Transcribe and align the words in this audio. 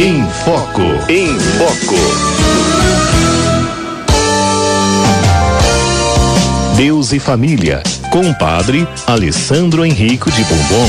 Em 0.00 0.24
Foco. 0.44 0.82
Em 1.08 1.36
Foco. 1.58 1.96
Deus 6.76 7.12
e 7.12 7.18
Família, 7.18 7.82
com 8.12 8.20
o 8.20 8.38
padre 8.38 8.86
Alessandro 9.08 9.84
Henrico 9.84 10.30
de 10.30 10.44
Bombom. 10.44 10.88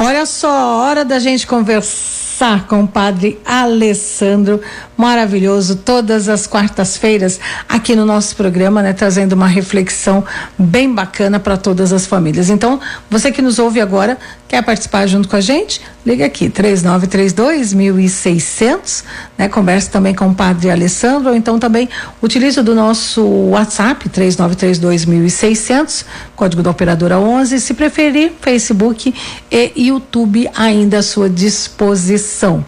Olha 0.00 0.26
só, 0.26 0.80
hora 0.80 1.04
da 1.04 1.20
gente 1.20 1.46
conversar 1.46 2.66
com 2.66 2.82
o 2.82 2.88
padre 2.88 3.38
Alessandro, 3.46 4.60
maravilhoso, 4.98 5.76
todas 5.76 6.28
as 6.28 6.44
quartas-feiras 6.44 7.38
aqui 7.68 7.94
no 7.94 8.04
nosso 8.04 8.34
programa, 8.34 8.82
né, 8.82 8.92
trazendo 8.92 9.34
uma 9.34 9.46
reflexão 9.46 10.24
bem 10.58 10.92
bacana 10.92 11.38
para 11.38 11.56
todas 11.56 11.92
as 11.92 12.04
famílias. 12.04 12.50
Então, 12.50 12.80
você 13.08 13.30
que 13.30 13.40
nos 13.40 13.60
ouve 13.60 13.80
agora, 13.80 14.18
quer 14.48 14.60
participar 14.62 15.06
junto 15.06 15.28
com 15.28 15.36
a 15.36 15.40
gente? 15.40 15.80
Liga 16.04 16.26
aqui, 16.26 16.48
3932 16.50 17.74
1600, 17.74 19.04
né? 19.36 19.46
Converse 19.46 19.88
também 19.88 20.14
com 20.14 20.28
o 20.28 20.34
padre 20.34 20.70
Alessandro, 20.70 21.30
ou 21.30 21.36
então 21.36 21.58
também 21.58 21.88
utilize 22.20 22.60
do 22.62 22.74
nosso 22.74 23.22
WhatsApp, 23.22 24.08
3932 24.08 25.04
1600, 25.04 26.04
código 26.34 26.62
da 26.62 26.70
operadora 26.70 27.18
11, 27.18 27.60
se 27.60 27.74
preferir, 27.74 28.32
Facebook 28.40 29.14
e 29.50 29.72
YouTube 29.76 30.50
ainda 30.56 30.98
à 30.98 31.02
sua 31.02 31.28
disposição. 31.28 32.64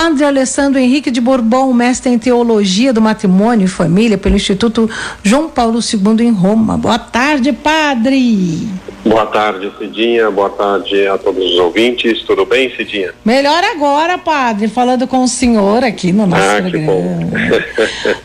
Padre 0.00 0.24
Alessandro 0.24 0.78
Henrique 0.78 1.10
de 1.10 1.20
Bourbon, 1.20 1.72
mestre 1.72 2.12
em 2.12 2.16
teologia 2.20 2.92
do 2.92 3.02
matrimônio 3.02 3.64
e 3.64 3.68
família 3.68 4.16
pelo 4.16 4.36
Instituto 4.36 4.88
João 5.24 5.48
Paulo 5.48 5.80
II 5.80 6.24
em 6.24 6.30
Roma. 6.30 6.78
Boa 6.78 7.00
tarde, 7.00 7.52
padre. 7.52 8.68
Boa 9.04 9.26
tarde, 9.26 9.72
Cidinha. 9.76 10.30
Boa 10.30 10.50
tarde 10.50 11.04
a 11.08 11.18
todos 11.18 11.44
os 11.44 11.58
ouvintes. 11.58 12.22
Tudo 12.22 12.46
bem, 12.46 12.72
Cidinha? 12.76 13.12
Melhor 13.24 13.60
agora, 13.64 14.16
padre, 14.16 14.68
falando 14.68 15.04
com 15.08 15.24
o 15.24 15.28
senhor 15.28 15.82
aqui 15.82 16.12
no 16.12 16.28
nosso 16.28 16.44
ah, 16.44 16.62
programa. 16.62 16.70
Que 16.70 16.78
bom. 16.78 17.30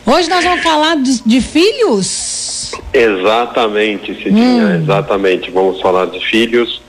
Hoje 0.13 0.29
nós 0.29 0.43
vamos 0.43 0.61
falar 0.61 0.95
de, 0.97 1.23
de 1.25 1.41
filhos. 1.41 2.71
Exatamente, 2.93 4.13
Cidinha. 4.21 4.67
Hum. 4.67 4.75
Exatamente. 4.83 5.49
Vamos 5.49 5.81
falar 5.81 6.05
de 6.05 6.19
filhos 6.19 6.83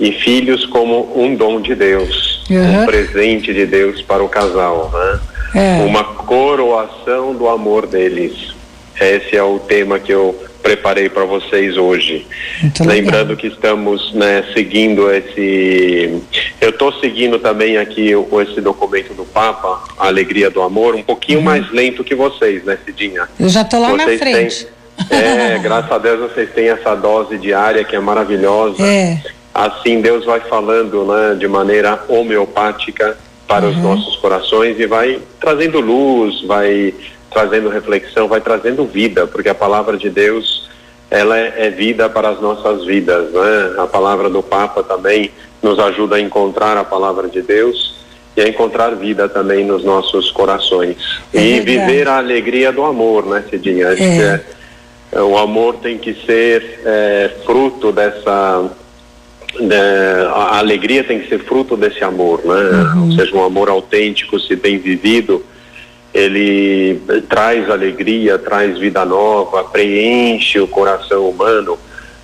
e 0.00 0.12
filhos 0.12 0.64
como 0.64 1.12
um 1.14 1.36
dom 1.36 1.60
de 1.60 1.74
Deus, 1.74 2.29
uhum. 2.56 2.82
um 2.82 2.86
presente 2.86 3.52
de 3.52 3.66
Deus 3.66 4.02
para 4.02 4.22
o 4.22 4.28
casal, 4.28 4.90
né? 4.92 5.20
É. 5.54 5.84
Uma 5.84 6.04
coroação 6.04 7.34
do 7.34 7.48
amor 7.48 7.86
deles. 7.86 8.54
Esse 9.00 9.36
é 9.36 9.42
o 9.42 9.58
tema 9.58 9.98
que 9.98 10.12
eu 10.12 10.38
preparei 10.62 11.08
para 11.08 11.24
vocês 11.24 11.76
hoje. 11.76 12.26
Muito 12.60 12.84
Lembrando 12.84 13.30
legal. 13.30 13.36
que 13.36 13.46
estamos 13.46 14.12
né, 14.12 14.44
seguindo 14.52 15.10
esse. 15.10 16.22
Eu 16.60 16.70
estou 16.70 16.92
seguindo 17.00 17.38
também 17.38 17.78
aqui 17.78 18.10
esse 18.42 18.60
documento 18.60 19.14
do 19.14 19.24
Papa, 19.24 19.82
a 19.98 20.06
Alegria 20.06 20.50
do 20.50 20.60
Amor, 20.60 20.94
um 20.94 21.02
pouquinho 21.02 21.38
uhum. 21.38 21.44
mais 21.44 21.70
lento 21.70 22.04
que 22.04 22.14
vocês, 22.14 22.62
né, 22.64 22.78
Cidinha? 22.84 23.28
Eu 23.38 23.48
já 23.48 23.62
estou 23.62 23.80
lá 23.80 23.88
vocês 23.90 24.20
na 24.20 24.26
frente. 24.26 24.66
Têm... 24.66 25.18
É, 25.18 25.58
graças 25.58 25.90
a 25.90 25.98
Deus 25.98 26.20
vocês 26.30 26.50
têm 26.52 26.68
essa 26.68 26.94
dose 26.94 27.38
diária 27.38 27.82
que 27.82 27.96
é 27.96 28.00
maravilhosa. 28.00 28.82
É 28.82 29.18
assim 29.54 30.00
Deus 30.00 30.24
vai 30.24 30.40
falando 30.40 31.04
né, 31.04 31.34
de 31.34 31.48
maneira 31.48 32.02
homeopática 32.08 33.16
para 33.46 33.66
uhum. 33.66 33.72
os 33.72 33.76
nossos 33.78 34.16
corações 34.16 34.78
e 34.78 34.86
vai 34.86 35.20
trazendo 35.40 35.80
luz, 35.80 36.42
vai 36.42 36.94
trazendo 37.32 37.68
reflexão, 37.68 38.28
vai 38.28 38.40
trazendo 38.40 38.84
vida, 38.84 39.26
porque 39.26 39.48
a 39.48 39.54
palavra 39.54 39.96
de 39.96 40.10
Deus 40.10 40.68
ela 41.10 41.36
é, 41.36 41.66
é 41.66 41.70
vida 41.70 42.08
para 42.08 42.28
as 42.28 42.40
nossas 42.40 42.84
vidas, 42.84 43.32
né? 43.32 43.74
A 43.78 43.86
palavra 43.86 44.30
do 44.30 44.42
Papa 44.42 44.82
também 44.82 45.30
nos 45.60 45.78
ajuda 45.78 46.16
a 46.16 46.20
encontrar 46.20 46.76
a 46.76 46.84
palavra 46.84 47.28
de 47.28 47.42
Deus 47.42 47.98
e 48.36 48.40
a 48.40 48.48
encontrar 48.48 48.90
vida 48.94 49.28
também 49.28 49.64
nos 49.64 49.84
nossos 49.84 50.30
corações 50.30 50.96
é 51.34 51.42
e 51.42 51.60
viver 51.60 52.06
a 52.06 52.18
alegria 52.18 52.70
do 52.72 52.84
amor, 52.84 53.26
né, 53.26 53.44
Cidinha? 53.50 53.88
É. 53.88 54.40
É, 55.12 55.20
o 55.20 55.36
amor 55.36 55.76
tem 55.76 55.98
que 55.98 56.14
ser 56.24 56.80
é, 56.84 57.30
fruto 57.44 57.90
dessa 57.90 58.70
a 60.32 60.58
alegria 60.58 61.04
tem 61.04 61.20
que 61.20 61.28
ser 61.28 61.40
fruto 61.40 61.76
desse 61.76 62.02
amor, 62.04 62.40
né? 62.44 62.92
Uhum. 62.94 63.06
Ou 63.06 63.12
seja, 63.12 63.36
um 63.36 63.44
amor 63.44 63.68
autêntico, 63.68 64.38
se 64.38 64.56
bem 64.56 64.78
vivido, 64.78 65.44
ele 66.12 67.00
traz 67.28 67.70
alegria, 67.70 68.38
traz 68.38 68.78
vida 68.78 69.04
nova, 69.04 69.64
preenche 69.64 70.58
o 70.58 70.66
coração 70.66 71.28
humano. 71.28 71.78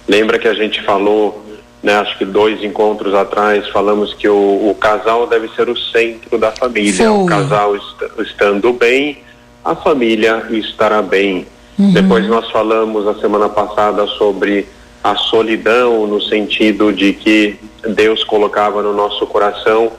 Lembra 0.09 0.39
que 0.39 0.49
a 0.49 0.55
gente 0.55 0.83
falou, 0.83 1.45
né, 1.83 1.95
acho 1.95 2.17
que 2.19 2.25
dois 2.25 2.63
encontros 2.63 3.15
atrás, 3.15 3.69
falamos 3.69 4.15
que 4.15 4.29
o, 4.29 4.71
o 4.71 4.75
casal 4.75 5.27
deve 5.27 5.49
ser 5.55 5.69
o 5.69 5.77
centro 5.77 6.39
da 6.39 6.51
família. 6.53 7.13
O 7.13 7.27
casal 7.27 7.77
est 7.77 7.87
estando 8.19 8.73
bem, 8.73 9.19
a 9.65 9.75
família 9.75 10.47
estará 10.51 11.03
bem. 11.03 11.47
Uhum. 11.79 11.93
Depois 11.93 12.27
nós 12.27 12.51
falamos 12.51 13.07
a 13.07 13.15
semana 13.21 13.49
passada 13.49 14.07
sobre 14.07 14.67
a 15.11 15.15
solidão 15.15 16.05
no 16.09 16.21
sentido 16.21 16.93
de 16.93 17.13
que 17.13 17.57
Deus 17.95 18.25
colocava 18.25 18.83
no 18.83 18.93
nosso 18.93 19.25
coração 19.25 19.93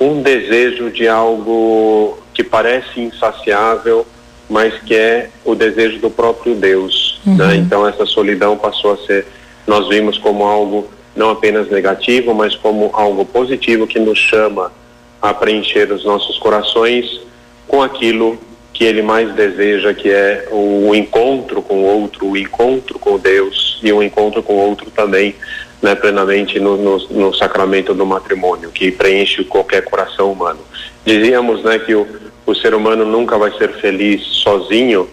um 0.00 0.20
desejo 0.20 0.90
de 0.90 1.06
algo 1.06 2.18
que 2.34 2.42
parece 2.42 3.00
insaciável, 3.00 4.04
mas 4.50 4.74
que 4.82 4.96
é 4.96 5.30
o 5.44 5.54
desejo 5.54 6.00
do 6.00 6.10
próprio 6.10 6.56
Deus. 6.56 7.20
Uhum. 7.24 7.36
Né? 7.36 7.54
Então 7.54 7.86
essa 7.86 8.04
solidão 8.04 8.58
passou 8.58 8.94
a 8.94 8.96
ser, 9.06 9.28
nós 9.64 9.88
vimos 9.88 10.18
como 10.18 10.44
algo 10.44 10.90
não 11.14 11.30
apenas 11.30 11.70
negativo, 11.70 12.34
mas 12.34 12.56
como 12.56 12.90
algo 12.94 13.24
positivo 13.24 13.86
que 13.86 14.00
nos 14.00 14.18
chama 14.18 14.72
a 15.20 15.32
preencher 15.32 15.92
os 15.92 16.04
nossos 16.04 16.36
corações 16.38 17.20
com 17.68 17.80
aquilo 17.80 18.36
que 18.72 18.84
ele 18.84 19.02
mais 19.02 19.32
deseja, 19.34 19.92
que 19.92 20.10
é 20.10 20.48
o 20.50 20.94
encontro 20.94 21.60
com 21.60 21.82
o 21.82 21.84
outro, 21.84 22.26
o 22.26 22.36
encontro 22.36 22.98
com 22.98 23.18
Deus 23.18 23.78
e 23.82 23.92
o 23.92 24.02
encontro 24.02 24.42
com 24.42 24.54
o 24.54 24.68
outro 24.68 24.90
também, 24.90 25.34
né, 25.80 25.94
plenamente 25.94 26.58
no, 26.58 26.76
no, 26.76 26.98
no 27.08 27.34
sacramento 27.34 27.92
do 27.92 28.06
matrimônio, 28.06 28.70
que 28.70 28.90
preenche 28.90 29.44
qualquer 29.44 29.84
coração 29.84 30.32
humano. 30.32 30.60
Dizíamos, 31.04 31.62
né, 31.62 31.78
que 31.78 31.94
o, 31.94 32.06
o 32.46 32.54
ser 32.54 32.74
humano 32.74 33.04
nunca 33.04 33.36
vai 33.36 33.50
ser 33.58 33.72
feliz 33.74 34.22
sozinho. 34.22 35.08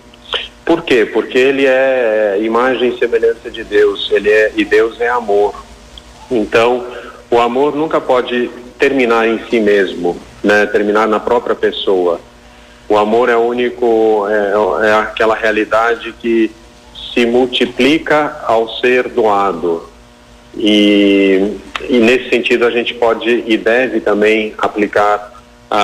Por 0.64 0.84
quê? 0.84 1.06
Porque 1.06 1.38
ele 1.38 1.66
é 1.66 2.40
imagem 2.42 2.94
e 2.94 3.00
semelhança 3.00 3.50
de 3.52 3.64
Deus, 3.64 4.10
ele 4.12 4.30
é 4.30 4.54
e 4.56 4.64
Deus 4.64 5.02
é 5.02 5.10
amor. 5.10 5.54
Então, 6.32 6.86
o 7.30 7.40
amor 7.40 7.76
nunca 7.76 8.00
pode 8.00 8.50
terminar 8.78 9.28
em 9.28 9.40
si 9.50 9.60
mesmo, 9.60 10.18
né, 10.42 10.66
terminar 10.68 11.08
na 11.08 11.20
própria 11.20 11.56
pessoa 11.56 12.22
o 12.90 12.98
amor 12.98 13.30
é 13.30 13.38
único, 13.38 14.26
é, 14.28 14.88
é 14.90 14.94
aquela 14.94 15.36
realidade 15.36 16.12
que 16.20 16.52
se 17.14 17.26
multiplica 17.26 18.44
ao 18.48 18.68
ser 18.78 19.08
doado. 19.10 19.88
E, 20.58 21.58
e, 21.88 22.00
nesse 22.00 22.30
sentido 22.30 22.66
a 22.66 22.72
gente 22.72 22.96
pode 22.96 23.44
e 23.46 23.56
deve 23.56 24.02
também 24.02 24.54
aplicar 24.58 25.32
a, 25.70 25.78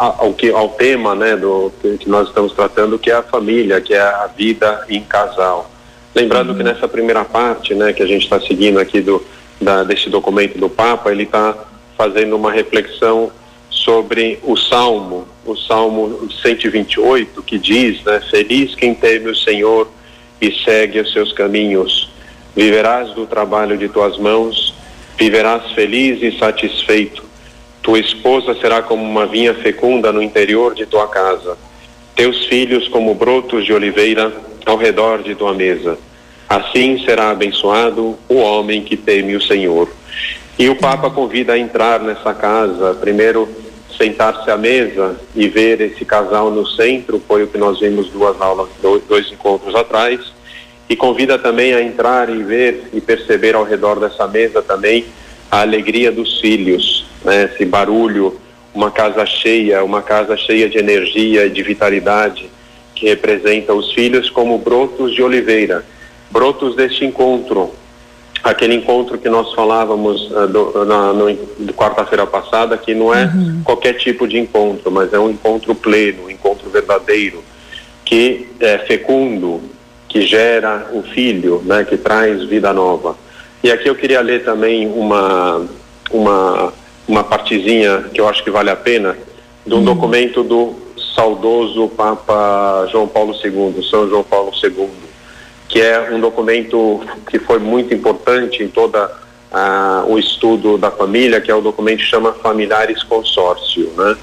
a, 0.00 0.14
ao, 0.18 0.32
que, 0.32 0.50
ao 0.50 0.70
tema 0.70 1.14
né, 1.14 1.36
do, 1.36 1.70
que 2.00 2.08
nós 2.08 2.28
estamos 2.28 2.52
tratando, 2.52 2.98
que 2.98 3.10
é 3.10 3.14
a 3.14 3.22
família, 3.22 3.80
que 3.80 3.92
é 3.92 4.00
a 4.00 4.30
vida 4.34 4.84
em 4.88 5.02
casal. 5.02 5.70
Lembrando 6.14 6.50
uhum. 6.50 6.56
que 6.56 6.62
nessa 6.62 6.88
primeira 6.88 7.24
parte 7.24 7.74
né, 7.74 7.92
que 7.92 8.02
a 8.02 8.06
gente 8.06 8.22
está 8.22 8.40
seguindo 8.40 8.80
aqui 8.80 9.02
do, 9.02 9.22
da, 9.60 9.84
desse 9.84 10.08
documento 10.08 10.58
do 10.58 10.70
Papa, 10.70 11.12
ele 11.12 11.24
está 11.24 11.54
fazendo 11.96 12.34
uma 12.36 12.50
reflexão 12.50 13.30
sobre 13.68 14.38
o 14.42 14.56
Salmo, 14.56 15.28
o 15.46 15.56
Salmo 15.56 16.28
128, 16.42 17.42
que 17.42 17.58
diz, 17.58 18.02
né, 18.04 18.20
Feliz 18.30 18.74
quem 18.74 18.94
teme 18.94 19.30
o 19.30 19.36
Senhor 19.36 19.88
e 20.40 20.52
segue 20.64 21.00
os 21.00 21.12
seus 21.12 21.32
caminhos. 21.32 22.10
Viverás 22.54 23.10
do 23.10 23.26
trabalho 23.26 23.76
de 23.76 23.88
tuas 23.88 24.18
mãos, 24.18 24.74
viverás 25.18 25.72
feliz 25.72 26.22
e 26.22 26.38
satisfeito. 26.38 27.24
Tua 27.82 27.98
esposa 27.98 28.54
será 28.60 28.82
como 28.82 29.02
uma 29.02 29.26
vinha 29.26 29.54
fecunda 29.54 30.12
no 30.12 30.22
interior 30.22 30.74
de 30.74 30.86
tua 30.86 31.06
casa. 31.08 31.56
Teus 32.14 32.46
filhos 32.46 32.88
como 32.88 33.14
brotos 33.14 33.64
de 33.64 33.72
oliveira 33.72 34.32
ao 34.64 34.76
redor 34.76 35.22
de 35.22 35.34
tua 35.34 35.54
mesa. 35.54 35.98
Assim 36.48 37.02
será 37.04 37.30
abençoado 37.30 38.16
o 38.28 38.36
homem 38.36 38.82
que 38.82 38.96
teme 38.96 39.36
o 39.36 39.42
Senhor. 39.42 39.88
E 40.58 40.68
o 40.68 40.76
Papa 40.76 41.10
convida 41.10 41.52
a 41.52 41.58
entrar 41.58 42.00
nessa 42.00 42.32
casa, 42.32 42.94
primeiro 42.94 43.48
sentar-se 43.96 44.50
à 44.50 44.56
mesa 44.56 45.16
e 45.34 45.48
ver 45.48 45.80
esse 45.80 46.04
casal 46.04 46.50
no 46.50 46.66
centro, 46.66 47.20
foi 47.26 47.42
o 47.42 47.46
que 47.46 47.58
nós 47.58 47.80
vimos 47.80 48.08
duas 48.10 48.40
aulas, 48.40 48.68
dois 49.08 49.30
encontros 49.30 49.74
atrás, 49.74 50.20
e 50.88 50.94
convida 50.94 51.38
também 51.38 51.74
a 51.74 51.82
entrar 51.82 52.28
e 52.30 52.42
ver 52.42 52.88
e 52.92 53.00
perceber 53.00 53.54
ao 53.54 53.64
redor 53.64 53.98
dessa 53.98 54.26
mesa 54.28 54.62
também 54.62 55.06
a 55.50 55.60
alegria 55.60 56.12
dos 56.12 56.40
filhos, 56.40 57.06
né? 57.24 57.50
esse 57.52 57.64
barulho, 57.64 58.38
uma 58.74 58.90
casa 58.90 59.24
cheia, 59.24 59.82
uma 59.82 60.02
casa 60.02 60.36
cheia 60.36 60.68
de 60.68 60.78
energia 60.78 61.46
e 61.46 61.50
de 61.50 61.62
vitalidade, 61.62 62.48
que 62.94 63.06
representa 63.06 63.74
os 63.74 63.92
filhos 63.92 64.30
como 64.30 64.58
brotos 64.58 65.14
de 65.14 65.22
oliveira, 65.22 65.84
brotos 66.30 66.76
deste 66.76 67.04
encontro, 67.04 67.72
aquele 68.42 68.74
encontro 68.74 69.18
que 69.18 69.28
nós 69.28 69.52
falávamos 69.54 70.30
uh, 70.30 70.46
do, 70.46 70.84
na 70.84 71.12
quarta-feira 71.72 72.26
passada, 72.26 72.76
que 72.76 72.94
não 72.94 73.12
é 73.12 73.24
uhum. 73.24 73.62
qualquer 73.64 73.94
tipo 73.94 74.26
de 74.26 74.38
encontro, 74.38 74.90
mas 74.90 75.12
é 75.12 75.18
um 75.18 75.30
encontro 75.30 75.74
pleno, 75.74 76.24
um 76.26 76.30
encontro 76.30 76.68
verdadeiro, 76.70 77.42
que 78.04 78.48
é 78.60 78.78
fecundo, 78.78 79.60
que 80.08 80.22
gera 80.22 80.88
o 80.92 81.02
filho, 81.02 81.62
né, 81.64 81.84
que 81.84 81.96
traz 81.96 82.44
vida 82.44 82.72
nova. 82.72 83.16
E 83.62 83.70
aqui 83.70 83.88
eu 83.88 83.94
queria 83.94 84.20
ler 84.20 84.44
também 84.44 84.86
uma 84.86 85.66
uma 86.10 86.72
uma 87.08 87.24
partezinha 87.24 88.04
que 88.12 88.20
eu 88.20 88.28
acho 88.28 88.42
que 88.42 88.50
vale 88.50 88.70
a 88.70 88.76
pena 88.76 89.16
de 89.66 89.74
um 89.74 89.78
uhum. 89.78 89.84
documento 89.84 90.42
do 90.42 90.74
saudoso 91.14 91.88
Papa 91.88 92.86
João 92.90 93.08
Paulo 93.08 93.32
II, 93.32 93.82
São 93.90 94.08
João 94.08 94.22
Paulo 94.22 94.52
II, 94.62 94.88
que 95.68 95.80
é 95.80 96.10
um 96.10 96.20
documento 96.20 97.00
que 97.28 97.38
foi 97.38 97.58
muito 97.58 97.92
importante 97.92 98.62
em 98.62 98.68
toda 98.68 99.06
uh, 99.06 100.10
o 100.10 100.18
estudo 100.18 100.78
da 100.78 100.90
família, 100.90 101.40
que 101.40 101.50
é 101.50 101.54
o 101.54 101.60
documento 101.60 101.98
que 101.98 102.04
chama 102.04 102.32
Familiares 102.32 103.02
Consórcio, 103.02 103.90
né? 103.96 104.16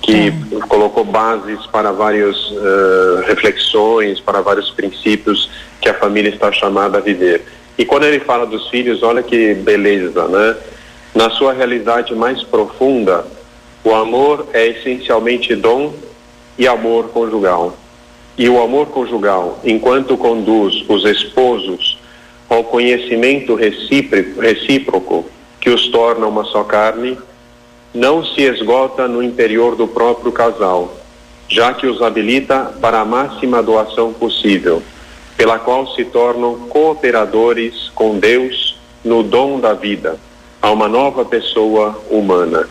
que 0.00 0.30
uhum. 0.30 0.60
colocou 0.68 1.04
bases 1.04 1.66
para 1.66 1.92
várias 1.92 2.36
uh, 2.50 3.22
reflexões, 3.26 4.20
para 4.20 4.40
vários 4.40 4.70
princípios 4.70 5.50
que 5.80 5.88
a 5.88 5.94
família 5.94 6.30
está 6.30 6.50
chamada 6.52 6.98
a 6.98 7.00
viver. 7.00 7.44
E 7.76 7.84
quando 7.84 8.04
ele 8.04 8.20
fala 8.20 8.46
dos 8.46 8.68
filhos, 8.68 9.02
olha 9.02 9.22
que 9.22 9.54
beleza, 9.54 10.26
né? 10.28 10.56
Na 11.14 11.30
sua 11.30 11.52
realidade 11.52 12.14
mais 12.14 12.42
profunda, 12.42 13.24
o 13.84 13.94
amor 13.94 14.46
é 14.52 14.66
essencialmente 14.66 15.54
dom 15.54 15.94
e 16.56 16.66
amor 16.66 17.08
conjugal. 17.08 17.76
E 18.38 18.48
o 18.48 18.62
amor 18.62 18.86
conjugal, 18.86 19.58
enquanto 19.64 20.16
conduz 20.16 20.84
os 20.88 21.04
esposos 21.04 21.98
ao 22.48 22.62
conhecimento 22.62 23.56
recíproco 23.56 25.26
que 25.60 25.68
os 25.68 25.88
torna 25.88 26.26
uma 26.26 26.44
só 26.44 26.62
carne, 26.62 27.18
não 27.92 28.24
se 28.24 28.42
esgota 28.42 29.08
no 29.08 29.22
interior 29.22 29.74
do 29.74 29.88
próprio 29.88 30.30
casal, 30.30 30.96
já 31.48 31.74
que 31.74 31.88
os 31.88 32.00
habilita 32.00 32.72
para 32.80 33.00
a 33.00 33.04
máxima 33.04 33.60
doação 33.60 34.12
possível, 34.12 34.82
pela 35.36 35.58
qual 35.58 35.88
se 35.94 36.04
tornam 36.04 36.68
cooperadores 36.68 37.90
com 37.94 38.18
Deus 38.18 38.78
no 39.04 39.22
dom 39.22 39.58
da 39.58 39.74
vida 39.74 40.16
a 40.62 40.70
uma 40.70 40.88
nova 40.88 41.24
pessoa 41.24 42.00
humana. 42.10 42.68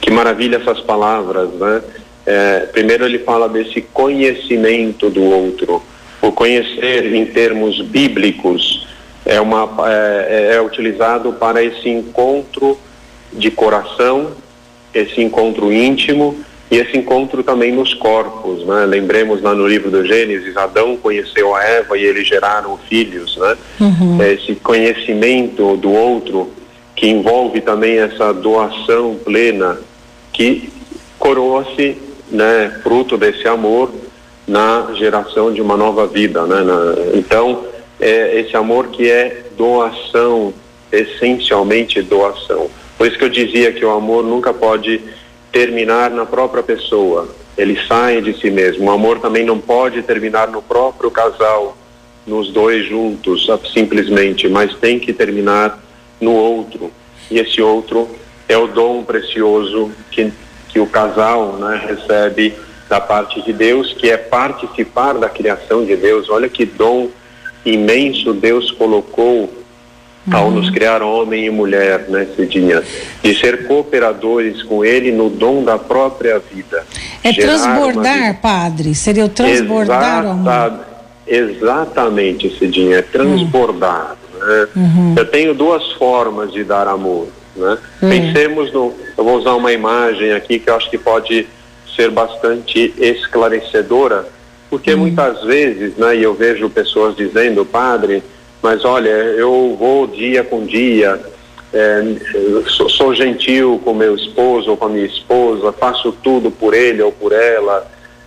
Que 0.00 0.10
maravilha 0.10 0.56
essas 0.56 0.80
palavras, 0.80 1.50
né? 1.50 1.82
É, 2.30 2.66
primeiro 2.70 3.06
ele 3.06 3.20
fala 3.20 3.48
desse 3.48 3.80
conhecimento 3.80 5.08
do 5.08 5.22
outro. 5.22 5.82
O 6.20 6.30
conhecer 6.30 7.14
em 7.14 7.24
termos 7.24 7.80
bíblicos 7.80 8.86
é, 9.24 9.40
uma, 9.40 9.66
é, 9.88 10.56
é 10.56 10.60
utilizado 10.60 11.32
para 11.32 11.62
esse 11.62 11.88
encontro 11.88 12.78
de 13.32 13.50
coração, 13.50 14.32
esse 14.92 15.22
encontro 15.22 15.72
íntimo 15.72 16.36
e 16.70 16.76
esse 16.76 16.98
encontro 16.98 17.42
também 17.42 17.72
nos 17.72 17.94
corpos, 17.94 18.66
né? 18.66 18.84
Lembremos 18.84 19.40
lá 19.40 19.54
no 19.54 19.66
livro 19.66 19.90
do 19.90 20.04
Gênesis, 20.04 20.54
Adão 20.54 20.98
conheceu 20.98 21.54
a 21.54 21.64
Eva 21.64 21.96
e 21.96 22.04
eles 22.04 22.28
geraram 22.28 22.78
filhos, 22.90 23.38
né? 23.38 23.56
Uhum. 23.80 24.22
Esse 24.22 24.54
conhecimento 24.54 25.78
do 25.78 25.90
outro 25.90 26.52
que 26.94 27.06
envolve 27.06 27.62
também 27.62 27.98
essa 27.98 28.34
doação 28.34 29.16
plena 29.24 29.80
que 30.30 30.68
coroa-se, 31.18 32.07
né, 32.30 32.80
fruto 32.82 33.16
desse 33.16 33.46
amor 33.46 33.92
na 34.46 34.92
geração 34.94 35.52
de 35.52 35.60
uma 35.60 35.76
nova 35.76 36.06
vida, 36.06 36.46
né? 36.46 36.62
Na, 36.62 36.94
então, 37.14 37.64
é 38.00 38.40
esse 38.40 38.56
amor 38.56 38.88
que 38.88 39.10
é 39.10 39.44
doação, 39.56 40.54
essencialmente 40.90 42.00
doação. 42.00 42.70
Por 42.96 43.06
isso 43.06 43.18
que 43.18 43.24
eu 43.24 43.28
dizia 43.28 43.72
que 43.72 43.84
o 43.84 43.90
amor 43.90 44.24
nunca 44.24 44.54
pode 44.54 45.02
terminar 45.52 46.10
na 46.10 46.24
própria 46.24 46.62
pessoa. 46.62 47.28
Ele 47.56 47.78
sai 47.86 48.20
de 48.20 48.38
si 48.38 48.50
mesmo. 48.50 48.86
O 48.86 48.90
amor 48.90 49.18
também 49.20 49.44
não 49.44 49.58
pode 49.58 50.02
terminar 50.02 50.48
no 50.48 50.62
próprio 50.62 51.10
casal, 51.10 51.76
nos 52.26 52.52
dois 52.52 52.86
juntos, 52.86 53.46
simplesmente, 53.72 54.48
mas 54.48 54.74
tem 54.76 54.98
que 54.98 55.12
terminar 55.12 55.82
no 56.20 56.32
outro. 56.32 56.90
E 57.30 57.38
esse 57.38 57.60
outro 57.60 58.08
é 58.48 58.56
o 58.56 58.66
dom 58.66 59.02
precioso 59.02 59.90
que, 60.10 60.32
que 60.68 60.78
o 60.78 60.86
casal 60.86 61.54
né, 61.54 61.80
recebe 61.88 62.54
da 62.88 63.00
parte 63.00 63.42
de 63.42 63.52
Deus, 63.52 63.92
que 63.92 64.10
é 64.10 64.16
participar 64.16 65.14
da 65.14 65.28
criação 65.28 65.84
de 65.84 65.96
Deus. 65.96 66.28
Olha 66.30 66.48
que 66.48 66.64
dom 66.64 67.08
imenso 67.64 68.32
Deus 68.32 68.70
colocou 68.70 69.52
ao 70.30 70.46
uhum. 70.46 70.50
nos 70.52 70.70
criar 70.70 71.02
homem 71.02 71.46
e 71.46 71.50
mulher, 71.50 72.06
né, 72.08 72.26
Cidinha? 72.36 72.82
De 73.22 73.34
ser 73.38 73.66
cooperadores 73.66 74.62
com 74.62 74.84
Ele 74.84 75.10
no 75.10 75.30
dom 75.30 75.62
da 75.62 75.78
própria 75.78 76.38
vida. 76.38 76.84
É 77.22 77.32
transbordar, 77.32 78.40
Padre? 78.40 78.94
Seria 78.94 79.24
o 79.24 79.28
transbordar 79.28 80.24
Exata, 80.24 80.28
o 80.28 80.30
amor? 80.30 80.80
Exatamente, 81.26 82.58
Cidinha, 82.58 82.98
é 82.98 83.02
transbordar. 83.02 84.16
Uhum. 84.34 84.46
Né? 84.46 84.68
Uhum. 84.76 85.14
Eu 85.16 85.26
tenho 85.26 85.54
duas 85.54 85.92
formas 85.92 86.52
de 86.52 86.64
dar 86.64 86.88
amor. 86.88 87.28
Né? 87.58 87.78
Uhum. 88.02 88.08
Pensemos 88.08 88.72
no. 88.72 88.94
Eu 89.16 89.24
vou 89.24 89.38
usar 89.38 89.54
uma 89.54 89.72
imagem 89.72 90.32
aqui 90.32 90.58
que 90.58 90.70
eu 90.70 90.76
acho 90.76 90.88
que 90.88 90.96
pode 90.96 91.46
ser 91.94 92.10
bastante 92.10 92.94
esclarecedora, 92.96 94.26
porque 94.70 94.92
uhum. 94.92 95.00
muitas 95.00 95.42
vezes, 95.42 95.96
né, 95.96 96.16
e 96.16 96.22
eu 96.22 96.32
vejo 96.32 96.70
pessoas 96.70 97.16
dizendo, 97.16 97.64
padre, 97.64 98.22
mas 98.62 98.84
olha, 98.84 99.08
eu 99.08 99.76
vou 99.78 100.06
dia 100.06 100.44
com 100.44 100.64
dia, 100.64 101.20
é, 101.72 102.02
sou, 102.68 102.88
sou, 102.88 103.14
gentil 103.14 103.80
com 103.84 103.92
meu 103.92 104.14
esposo 104.14 104.70
ou 104.70 104.76
com 104.76 104.86
a 104.86 104.88
minha 104.88 105.06
esposa, 105.06 105.72
faço 105.72 106.12
tudo 106.12 106.50
por 106.50 106.72
ele 106.72 107.02
ou 107.02 107.10
por 107.10 107.32
ela, 107.32 107.86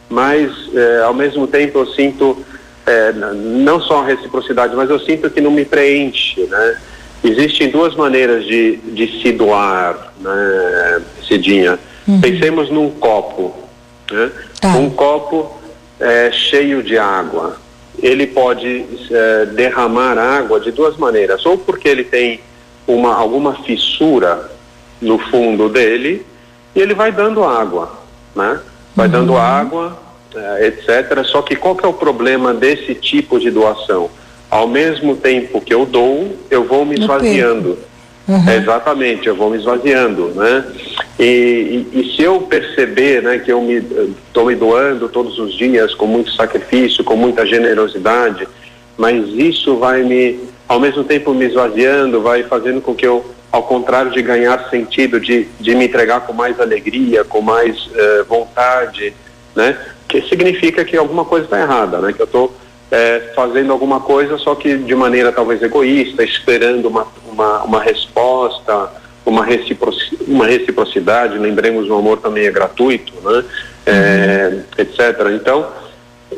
mas 0.09 0.51
é, 0.75 1.03
ao 1.03 1.13
mesmo 1.13 1.47
tempo 1.47 1.79
eu 1.79 1.87
sinto 1.87 2.37
é, 2.85 3.13
não 3.13 3.79
só 3.79 4.01
a 4.01 4.05
reciprocidade, 4.05 4.75
mas 4.75 4.89
eu 4.89 4.99
sinto 4.99 5.29
que 5.29 5.39
não 5.39 5.51
me 5.51 5.63
preenche, 5.63 6.41
né? 6.41 6.77
Existem 7.23 7.69
duas 7.69 7.95
maneiras 7.95 8.45
de, 8.45 8.77
de 8.77 9.21
se 9.21 9.31
doar, 9.31 10.11
né, 10.19 11.01
Cidinha? 11.27 11.77
Uhum. 12.07 12.19
Pensemos 12.19 12.69
num 12.71 12.89
copo, 12.89 13.55
né? 14.11 14.31
Tá. 14.59 14.69
Um 14.69 14.89
copo 14.89 15.59
é, 15.99 16.31
cheio 16.31 16.81
de 16.81 16.97
água. 16.97 17.57
Ele 18.01 18.25
pode 18.25 18.85
é, 19.11 19.45
derramar 19.47 20.17
água 20.17 20.59
de 20.59 20.71
duas 20.71 20.97
maneiras, 20.97 21.45
ou 21.45 21.57
porque 21.57 21.87
ele 21.87 22.03
tem 22.03 22.39
uma, 22.87 23.13
alguma 23.13 23.53
fissura 23.63 24.49
no 24.99 25.19
fundo 25.19 25.69
dele 25.69 26.25
e 26.75 26.79
ele 26.79 26.93
vai 26.93 27.11
dando 27.11 27.43
água, 27.43 27.99
né? 28.35 28.59
Vai 28.95 29.05
uhum. 29.05 29.11
dando 29.11 29.37
água, 29.37 29.99
é, 30.35 30.67
etc. 30.67 31.23
Só 31.25 31.41
que 31.43 31.55
qual 31.55 31.75
que 31.75 31.85
é 31.85 31.87
o 31.87 31.93
problema 31.93 32.53
desse 32.53 32.95
tipo 32.95 33.39
de 33.39 33.51
doação? 33.51 34.09
Ao 34.51 34.67
mesmo 34.67 35.15
tempo 35.15 35.61
que 35.61 35.73
eu 35.73 35.85
dou, 35.85 36.35
eu 36.49 36.65
vou 36.65 36.85
me 36.85 36.99
esvaziando. 36.99 37.79
Uhum. 38.27 38.49
É, 38.49 38.57
exatamente, 38.57 39.25
eu 39.25 39.35
vou 39.35 39.49
me 39.49 39.57
esvaziando, 39.57 40.27
né? 40.35 40.65
E, 41.17 41.85
e, 41.93 41.99
e 42.01 42.15
se 42.15 42.21
eu 42.21 42.41
perceber, 42.41 43.23
né, 43.23 43.39
que 43.39 43.51
eu 43.51 43.61
me 43.61 43.77
estou 44.27 44.45
me 44.45 44.55
doando 44.55 45.07
todos 45.07 45.39
os 45.39 45.57
dias 45.57 45.95
com 45.95 46.05
muito 46.05 46.31
sacrifício, 46.33 47.01
com 47.01 47.15
muita 47.15 47.45
generosidade, 47.45 48.45
mas 48.97 49.25
isso 49.29 49.77
vai 49.77 50.03
me, 50.03 50.39
ao 50.67 50.79
mesmo 50.79 51.03
tempo 51.05 51.33
me 51.33 51.45
esvaziando, 51.45 52.21
vai 52.21 52.43
fazendo 52.43 52.81
com 52.81 52.93
que 52.93 53.07
eu, 53.07 53.25
ao 53.51 53.63
contrário 53.63 54.11
de 54.11 54.21
ganhar 54.21 54.69
sentido, 54.69 55.19
de, 55.19 55.47
de 55.59 55.75
me 55.75 55.85
entregar 55.85 56.21
com 56.21 56.33
mais 56.33 56.59
alegria, 56.59 57.23
com 57.23 57.41
mais 57.41 57.87
uh, 57.87 58.25
vontade, 58.27 59.13
né? 59.55 59.77
Que 60.07 60.21
significa 60.23 60.83
que 60.83 60.97
alguma 60.97 61.23
coisa 61.23 61.45
está 61.45 61.59
errada, 61.59 61.99
né? 61.99 62.13
Que 62.13 62.21
eu 62.21 62.25
estou 62.25 62.53
é, 62.91 63.31
fazendo 63.33 63.71
alguma 63.71 64.01
coisa, 64.01 64.37
só 64.37 64.53
que 64.53 64.77
de 64.77 64.93
maneira 64.93 65.31
talvez 65.31 65.63
egoísta, 65.63 66.23
esperando 66.23 66.89
uma, 66.89 67.07
uma, 67.31 67.63
uma 67.63 67.81
resposta, 67.81 68.89
uma, 69.25 69.47
uma 70.27 70.45
reciprocidade, 70.45 71.37
lembremos 71.37 71.89
o 71.89 71.93
amor 71.95 72.19
também 72.19 72.45
é 72.45 72.51
gratuito, 72.51 73.13
né? 73.23 73.45
É, 73.85 74.49
uhum. 74.51 74.63
etc. 74.77 74.99
Então, 75.33 75.67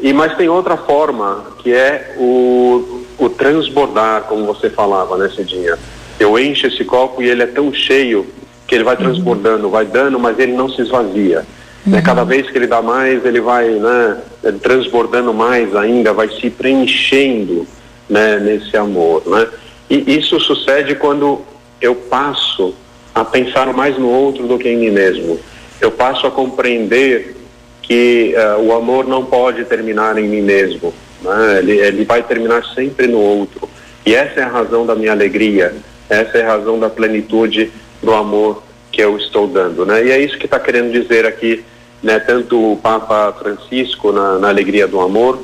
e 0.02 0.14
mas 0.14 0.36
tem 0.38 0.48
outra 0.48 0.78
forma 0.78 1.46
que 1.60 1.74
é 1.74 2.16
o, 2.18 3.04
o 3.18 3.30
transbordar, 3.30 4.24
como 4.24 4.46
você 4.46 4.70
falava, 4.70 5.18
né, 5.18 5.30
Cidinha? 5.30 5.78
Eu 6.20 6.38
encho 6.38 6.68
esse 6.68 6.86
copo 6.86 7.22
e 7.22 7.28
ele 7.28 7.44
é 7.44 7.48
tão 7.48 7.74
cheio 7.74 8.28
que 8.68 8.76
ele 8.76 8.84
vai 8.84 8.96
transbordando, 8.96 9.70
vai 9.70 9.86
dando, 9.86 10.20
mas 10.20 10.40
ele 10.40 10.54
não 10.54 10.70
se 10.70 10.82
esvazia. 10.82 11.46
Né? 11.86 11.98
Uhum. 11.98 12.04
Cada 12.04 12.24
vez 12.24 12.50
que 12.50 12.58
ele 12.58 12.68
dá 12.68 12.82
mais, 12.82 13.26
ele 13.26 13.42
vai 13.42 13.70
né, 13.70 14.18
transbordando 14.62 15.34
mais 15.34 15.76
ainda, 15.76 16.14
vai 16.14 16.30
se 16.30 16.50
preenchendo 16.50 17.68
né, 18.10 18.40
nesse 18.40 18.76
amor. 18.78 19.24
Né? 19.26 19.48
E 19.90 20.18
isso 20.18 20.40
sucede 20.40 20.96
quando 20.96 21.42
eu 21.82 21.96
passo 21.96 22.74
a 23.14 23.24
pensar 23.24 23.74
mais 23.74 23.98
no 23.98 24.10
outro 24.10 24.48
do 24.48 24.58
que 24.58 24.70
em 24.70 24.78
mim 24.78 24.92
mesmo. 24.92 25.40
Eu 25.80 25.92
passo 25.92 26.26
a 26.26 26.32
compreender 26.32 27.36
que 27.82 28.34
uh, 28.36 28.62
o 28.62 28.74
amor 28.74 29.06
não 29.06 29.26
pode 29.26 29.66
terminar 29.66 30.18
em 30.18 30.28
mim 30.28 30.42
mesmo. 30.42 30.94
Né? 31.22 31.60
Ele, 31.60 31.72
ele 31.80 32.06
vai 32.06 32.24
terminar 32.24 32.64
sempre 32.74 33.08
no 33.08 33.20
outro. 33.20 33.70
E 34.06 34.16
essa 34.16 34.42
é 34.42 34.44
a 34.44 34.48
razão 34.48 34.86
da 34.86 34.96
minha 34.96 35.12
alegria, 35.12 35.74
essa 36.10 36.38
é 36.38 36.44
a 36.44 36.48
razão 36.48 36.80
da 36.80 36.90
plenitude 36.90 37.72
do 38.02 38.14
amor 38.14 38.62
que 38.92 39.02
eu 39.02 39.18
estou 39.18 39.48
dando, 39.48 39.86
né? 39.86 40.06
E 40.06 40.12
é 40.12 40.20
isso 40.20 40.38
que 40.38 40.46
está 40.46 40.60
querendo 40.60 40.92
dizer 40.92 41.26
aqui, 41.26 41.64
né? 42.04 42.20
Tanto 42.20 42.74
o 42.74 42.78
Papa 42.78 43.34
Francisco 43.40 44.12
na, 44.12 44.38
na 44.38 44.50
alegria 44.50 44.88
do 44.88 45.00
amor, 45.00 45.42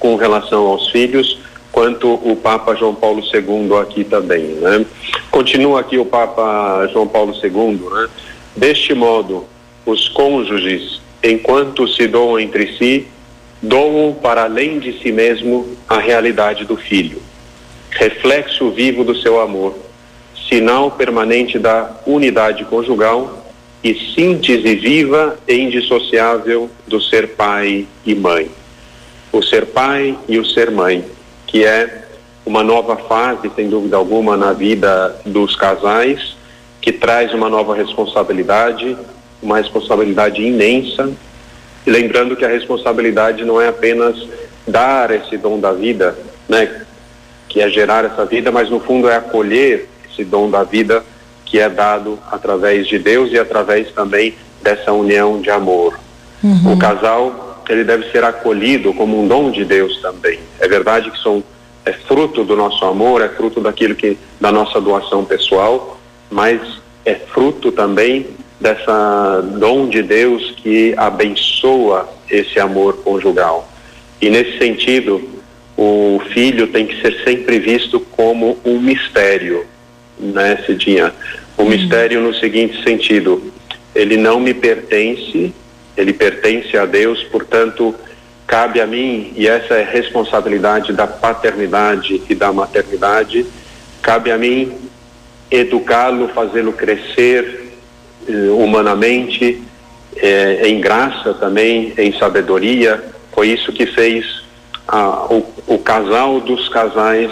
com 0.00 0.16
relação 0.16 0.66
aos 0.66 0.90
filhos, 0.90 1.38
quanto 1.70 2.14
o 2.14 2.34
Papa 2.34 2.74
João 2.74 2.94
Paulo 2.94 3.20
II 3.20 3.76
aqui 3.80 4.02
também, 4.02 4.42
né? 4.42 4.86
Continua 5.30 5.80
aqui 5.80 5.98
o 5.98 6.06
Papa 6.06 6.88
João 6.92 7.06
Paulo 7.06 7.34
II, 7.34 7.80
né? 7.92 8.08
Deste 8.56 8.94
modo, 8.94 9.44
os 9.84 10.08
cônjuges, 10.08 11.02
enquanto 11.22 11.86
se 11.86 12.06
doam 12.06 12.40
entre 12.40 12.76
si, 12.78 13.06
doam 13.60 14.14
para 14.14 14.44
além 14.44 14.78
de 14.78 15.00
si 15.02 15.12
mesmo 15.12 15.76
a 15.88 15.98
realidade 15.98 16.64
do 16.64 16.76
filho, 16.76 17.20
reflexo 17.90 18.70
vivo 18.70 19.04
do 19.04 19.16
seu 19.16 19.40
amor, 19.40 19.74
sinal 20.48 20.90
permanente 20.90 21.58
da 21.58 21.90
unidade 22.06 22.64
conjugal 22.64 23.43
e 23.84 23.94
síntese 24.14 24.76
viva 24.76 25.36
e 25.46 25.56
indissociável 25.60 26.70
do 26.86 26.98
ser 27.02 27.28
pai 27.36 27.86
e 28.06 28.14
mãe. 28.14 28.50
O 29.30 29.42
ser 29.42 29.66
pai 29.66 30.18
e 30.26 30.38
o 30.38 30.44
ser 30.44 30.70
mãe, 30.70 31.04
que 31.46 31.66
é 31.66 32.06
uma 32.46 32.62
nova 32.62 32.96
fase, 32.96 33.50
sem 33.54 33.68
dúvida 33.68 33.98
alguma, 33.98 34.38
na 34.38 34.54
vida 34.54 35.14
dos 35.26 35.54
casais, 35.54 36.34
que 36.80 36.92
traz 36.92 37.34
uma 37.34 37.50
nova 37.50 37.74
responsabilidade, 37.74 38.96
uma 39.42 39.58
responsabilidade 39.58 40.42
imensa. 40.42 41.12
E 41.86 41.90
lembrando 41.90 42.36
que 42.36 42.44
a 42.44 42.48
responsabilidade 42.48 43.44
não 43.44 43.60
é 43.60 43.68
apenas 43.68 44.16
dar 44.66 45.10
esse 45.10 45.36
dom 45.36 45.60
da 45.60 45.72
vida, 45.72 46.16
né, 46.48 46.86
que 47.50 47.60
é 47.60 47.68
gerar 47.68 48.06
essa 48.06 48.24
vida, 48.24 48.50
mas 48.50 48.70
no 48.70 48.80
fundo 48.80 49.10
é 49.10 49.16
acolher 49.16 49.90
esse 50.10 50.24
dom 50.24 50.48
da 50.48 50.64
vida 50.64 51.04
que 51.54 51.60
é 51.60 51.68
dado 51.68 52.18
através 52.32 52.84
de 52.88 52.98
Deus 52.98 53.30
e 53.30 53.38
através 53.38 53.88
também 53.92 54.34
dessa 54.60 54.92
união 54.92 55.40
de 55.40 55.50
amor. 55.50 55.96
Uhum. 56.42 56.72
O 56.72 56.76
casal, 56.76 57.62
ele 57.68 57.84
deve 57.84 58.10
ser 58.10 58.24
acolhido 58.24 58.92
como 58.92 59.22
um 59.22 59.28
dom 59.28 59.52
de 59.52 59.64
Deus 59.64 60.02
também. 60.02 60.40
É 60.58 60.66
verdade 60.66 61.12
que 61.12 61.22
são 61.22 61.44
é 61.84 61.92
fruto 61.92 62.42
do 62.42 62.56
nosso 62.56 62.84
amor, 62.84 63.22
é 63.22 63.28
fruto 63.28 63.60
daquilo 63.60 63.94
que 63.94 64.18
da 64.40 64.50
nossa 64.50 64.80
doação 64.80 65.24
pessoal, 65.24 65.96
mas 66.28 66.60
é 67.04 67.14
fruto 67.14 67.70
também 67.70 68.26
dessa 68.60 69.40
dom 69.56 69.88
de 69.88 70.02
Deus 70.02 70.54
que 70.56 70.92
abençoa 70.96 72.08
esse 72.28 72.58
amor 72.58 72.96
conjugal. 73.04 73.68
E 74.20 74.28
nesse 74.28 74.58
sentido, 74.58 75.22
o 75.76 76.20
filho 76.32 76.66
tem 76.66 76.84
que 76.84 77.00
ser 77.00 77.22
sempre 77.22 77.60
visto 77.60 78.00
como 78.00 78.58
um 78.64 78.80
mistério, 78.80 79.64
né, 80.18 80.60
Cidinha? 80.66 81.12
Uhum. 81.62 81.70
mistério 81.70 82.20
no 82.20 82.34
seguinte 82.34 82.82
sentido: 82.82 83.52
ele 83.94 84.16
não 84.16 84.40
me 84.40 84.52
pertence, 84.52 85.52
ele 85.96 86.12
pertence 86.12 86.76
a 86.76 86.84
Deus, 86.84 87.22
portanto, 87.24 87.94
cabe 88.46 88.80
a 88.80 88.86
mim, 88.86 89.32
e 89.36 89.46
essa 89.46 89.74
é 89.74 89.84
responsabilidade 89.84 90.92
da 90.92 91.06
paternidade 91.06 92.22
e 92.28 92.34
da 92.34 92.52
maternidade, 92.52 93.46
cabe 94.02 94.30
a 94.30 94.38
mim 94.38 94.72
educá-lo, 95.50 96.28
fazê-lo 96.28 96.72
crescer 96.72 97.72
eh, 98.28 98.32
humanamente, 98.50 99.62
eh, 100.16 100.68
em 100.68 100.80
graça 100.80 101.34
também, 101.34 101.92
em 101.96 102.12
sabedoria. 102.18 103.02
Foi 103.32 103.48
isso 103.48 103.72
que 103.72 103.86
fez 103.86 104.42
ah, 104.88 105.26
o, 105.30 105.46
o 105.66 105.78
casal 105.78 106.40
dos 106.40 106.68
casais, 106.68 107.30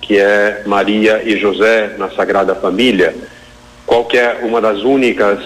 que 0.00 0.18
é 0.18 0.62
Maria 0.66 1.22
e 1.24 1.36
José 1.36 1.94
na 1.98 2.10
Sagrada 2.10 2.54
Família. 2.54 3.14
Qual 3.90 4.04
que 4.04 4.16
é 4.16 4.38
uma 4.44 4.60
das 4.60 4.84
únicas 4.84 5.40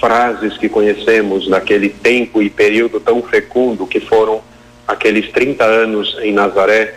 frases 0.00 0.58
que 0.58 0.68
conhecemos 0.68 1.48
daquele 1.48 1.88
tempo 1.88 2.42
e 2.42 2.50
período 2.50 2.98
tão 2.98 3.22
fecundo 3.22 3.86
que 3.86 4.00
foram 4.00 4.42
aqueles 4.84 5.30
30 5.30 5.64
anos 5.64 6.16
em 6.20 6.32
Nazaré, 6.32 6.94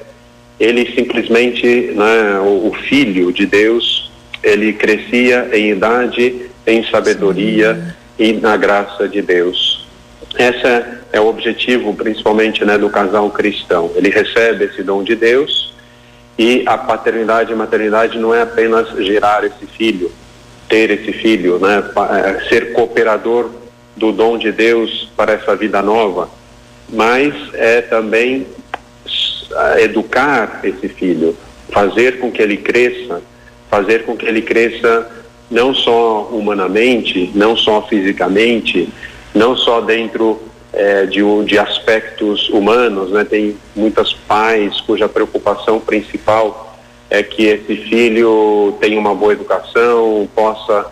ele 0.59 0.91
simplesmente, 0.95 1.91
né, 1.93 2.39
o, 2.39 2.73
filho 2.89 3.31
de 3.31 3.45
Deus, 3.45 4.11
ele 4.41 4.73
crescia 4.73 5.47
em 5.53 5.69
idade, 5.69 6.49
em 6.65 6.83
sabedoria 6.89 7.95
e 8.17 8.33
na 8.33 8.57
graça 8.57 9.07
de 9.07 9.21
Deus. 9.21 9.85
Esse 10.35 10.83
é 11.13 11.21
o 11.21 11.27
objetivo, 11.27 11.93
principalmente, 11.93 12.65
né, 12.65 12.75
do 12.75 12.89
casal 12.89 13.29
cristão. 13.29 13.91
Ele 13.93 14.09
recebe 14.09 14.65
esse 14.65 14.81
dom 14.81 15.03
de 15.03 15.15
Deus 15.15 15.75
e 16.39 16.63
a 16.65 16.75
paternidade 16.75 17.51
e 17.51 17.55
maternidade 17.55 18.17
não 18.17 18.33
é 18.33 18.41
apenas 18.41 18.89
gerar 19.05 19.43
esse 19.43 19.67
filho, 19.67 20.11
ter 20.67 20.91
esse 20.91 21.13
filho, 21.13 21.59
né, 21.59 21.83
é, 22.23 22.49
ser 22.49 22.73
cooperador 22.73 23.49
do 23.95 24.11
dom 24.11 24.37
de 24.37 24.51
Deus 24.51 25.09
para 25.15 25.33
essa 25.33 25.55
vida 25.55 25.81
nova, 25.81 26.29
mas 26.89 27.33
é 27.53 27.81
também 27.81 28.45
educar 29.79 30.59
esse 30.63 30.87
filho, 30.87 31.35
fazer 31.69 32.19
com 32.19 32.31
que 32.31 32.41
ele 32.41 32.57
cresça, 32.57 33.21
fazer 33.69 34.05
com 34.05 34.15
que 34.15 34.25
ele 34.25 34.41
cresça 34.41 35.09
não 35.49 35.73
só 35.73 36.29
humanamente, 36.31 37.31
não 37.33 37.55
só 37.55 37.81
fisicamente, 37.87 38.89
não 39.33 39.55
só 39.55 39.81
dentro 39.81 40.41
é, 40.73 41.05
de, 41.05 41.21
de 41.45 41.57
aspectos 41.57 42.49
humanos, 42.49 43.11
né? 43.11 43.23
Tem 43.23 43.57
muitas 43.75 44.13
pais 44.13 44.81
cuja 44.81 45.07
preocupação 45.07 45.79
principal 45.79 46.66
é 47.09 47.23
que 47.23 47.45
esse 47.45 47.75
filho 47.75 48.75
tenha 48.79 48.99
uma 48.99 49.15
boa 49.15 49.33
educação, 49.33 50.27
possa 50.35 50.87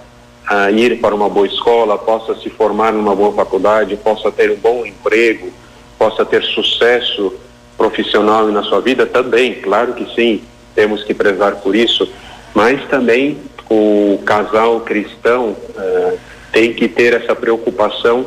uh, 0.49 0.75
ir 0.75 0.99
para 0.99 1.13
uma 1.13 1.29
boa 1.29 1.47
escola, 1.47 1.97
possa 1.97 2.35
se 2.35 2.49
formar 2.49 2.93
numa 2.93 3.15
boa 3.15 3.33
faculdade, 3.33 3.97
possa 3.97 4.31
ter 4.31 4.51
um 4.51 4.55
bom 4.55 4.85
emprego, 4.85 5.51
possa 5.97 6.25
ter 6.25 6.43
sucesso 6.43 7.33
profissional 7.77 8.47
na 8.47 8.63
sua 8.63 8.79
vida 8.79 9.05
também, 9.05 9.55
claro 9.55 9.93
que 9.93 10.13
sim, 10.15 10.41
temos 10.73 11.03
que 11.03 11.13
prezar 11.13 11.57
por 11.57 11.75
isso, 11.75 12.07
mas 12.53 12.81
também 12.87 13.37
o 13.69 14.19
casal 14.25 14.81
cristão 14.81 15.49
uh, 15.49 16.17
tem 16.51 16.73
que 16.73 16.87
ter 16.87 17.13
essa 17.13 17.35
preocupação 17.35 18.25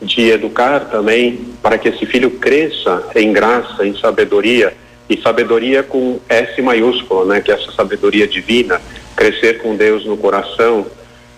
de 0.00 0.30
educar 0.30 0.80
também 0.86 1.40
para 1.62 1.76
que 1.76 1.88
esse 1.88 2.06
filho 2.06 2.30
cresça 2.32 3.04
em 3.14 3.32
graça, 3.32 3.86
em 3.86 3.96
sabedoria, 3.98 4.74
e 5.08 5.20
sabedoria 5.20 5.82
com 5.82 6.20
S 6.28 6.60
maiúsculo, 6.60 7.24
né, 7.24 7.40
que 7.40 7.50
é 7.50 7.54
essa 7.54 7.72
sabedoria 7.72 8.26
divina, 8.26 8.80
crescer 9.14 9.58
com 9.58 9.76
Deus 9.76 10.04
no 10.04 10.16
coração. 10.16 10.86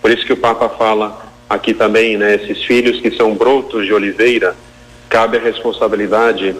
Por 0.01 0.11
isso 0.11 0.25
que 0.25 0.33
o 0.33 0.37
Papa 0.37 0.69
fala 0.69 1.31
aqui 1.49 1.73
também, 1.73 2.17
né, 2.17 2.35
esses 2.35 2.63
filhos 2.63 2.99
que 2.99 3.11
são 3.11 3.35
brotos 3.35 3.85
de 3.85 3.93
oliveira, 3.93 4.55
cabe 5.07 5.37
a 5.37 5.41
responsabilidade, 5.41 6.55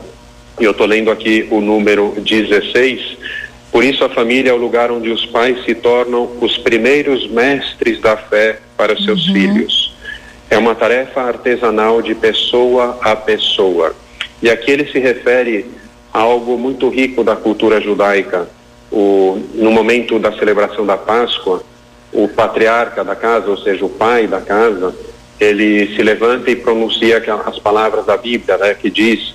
e 0.60 0.64
eu 0.64 0.72
estou 0.72 0.86
lendo 0.86 1.10
aqui 1.12 1.48
o 1.52 1.62
número 1.62 2.16
16, 2.18 3.18
por 3.72 3.84
isso 3.84 4.04
a 4.04 4.10
família 4.10 4.50
é 4.50 4.54
o 4.54 4.58
lugar 4.58 4.92
onde 4.92 5.10
os 5.10 5.26
pais 5.28 5.64
se 5.64 5.76
tornam 5.76 6.30
os 6.42 6.58
primeiros 6.58 7.30
mestres 7.30 8.00
da 8.02 8.18
fé 8.18 8.60
para 8.76 8.96
seus 8.98 9.28
uhum. 9.28 9.34
filhos. 9.34 9.96
É 10.50 10.58
uma 10.58 10.74
tarefa 10.74 11.22
artesanal 11.22 12.02
de 12.02 12.16
pessoa 12.16 12.98
a 13.02 13.16
pessoa. 13.16 13.96
E 14.42 14.50
aqui 14.50 14.72
ele 14.72 14.92
se 14.92 14.98
refere 14.98 15.68
algo 16.14 16.58
muito 16.58 16.90
rico 16.90 17.24
da 17.24 17.36
cultura 17.36 17.80
judaica. 17.80 18.48
O, 18.92 19.40
no 19.54 19.72
momento 19.72 20.18
da 20.18 20.32
celebração 20.32 20.86
da 20.86 20.98
Páscoa, 20.98 21.64
o 22.12 22.28
patriarca 22.28 23.04
da 23.04 23.16
casa, 23.16 23.50
ou 23.50 23.58
seja, 23.58 23.86
o 23.86 23.90
pai 23.90 24.28
da 24.28 24.42
casa, 24.42 24.96
ele 25.40 25.96
se 25.96 26.02
levanta 26.02 26.50
e 26.50 26.56
pronuncia 26.56 27.24
as 27.46 27.60
palavras 27.60 28.06
da 28.06 28.18
Bíblia, 28.18 28.58
né, 28.58 28.74
que 28.74 28.90
diz 28.90 29.34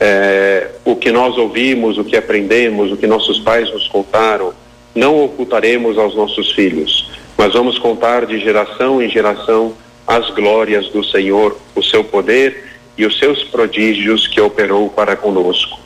é, 0.00 0.70
o 0.84 0.96
que 0.96 1.10
nós 1.10 1.36
ouvimos, 1.36 1.98
o 1.98 2.04
que 2.04 2.16
aprendemos, 2.16 2.92
o 2.92 2.96
que 2.96 3.06
nossos 3.06 3.40
pais 3.40 3.72
nos 3.72 3.88
contaram, 3.88 4.52
não 4.94 5.24
ocultaremos 5.24 5.98
aos 5.98 6.14
nossos 6.14 6.52
filhos, 6.52 7.10
mas 7.36 7.52
vamos 7.52 7.78
contar 7.78 8.26
de 8.26 8.38
geração 8.38 9.02
em 9.02 9.08
geração 9.08 9.74
as 10.06 10.30
glórias 10.30 10.88
do 10.88 11.02
Senhor, 11.02 11.58
o 11.74 11.82
seu 11.82 12.04
poder 12.04 12.64
e 12.96 13.04
os 13.04 13.18
seus 13.18 13.42
prodígios 13.44 14.26
que 14.26 14.40
operou 14.40 14.88
para 14.88 15.16
conosco. 15.16 15.83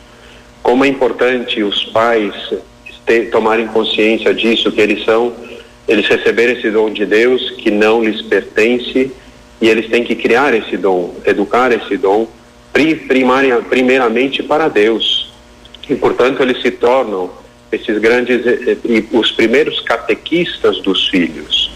Como 0.62 0.84
é 0.84 0.88
importante 0.88 1.62
os 1.62 1.84
pais 1.86 2.34
ter, 3.06 3.30
tomarem 3.30 3.66
consciência 3.66 4.34
disso, 4.34 4.70
que 4.70 4.80
eles 4.80 5.04
são, 5.04 5.32
eles 5.88 6.06
receberam 6.06 6.52
esse 6.52 6.70
dom 6.70 6.90
de 6.90 7.06
Deus 7.06 7.50
que 7.52 7.70
não 7.70 8.04
lhes 8.04 8.20
pertence 8.22 9.10
e 9.60 9.68
eles 9.68 9.88
têm 9.88 10.04
que 10.04 10.14
criar 10.14 10.54
esse 10.54 10.76
dom, 10.76 11.14
educar 11.24 11.72
esse 11.72 11.96
dom, 11.96 12.28
primaria, 13.08 13.56
primeiramente 13.56 14.42
para 14.42 14.68
Deus. 14.68 15.32
E, 15.88 15.96
portanto, 15.96 16.42
eles 16.42 16.60
se 16.62 16.70
tornam 16.70 17.30
esses 17.72 17.98
grandes, 17.98 18.46
eh, 18.46 18.76
eh, 18.84 19.02
os 19.12 19.32
primeiros 19.32 19.80
catequistas 19.80 20.80
dos 20.80 21.08
filhos. 21.08 21.70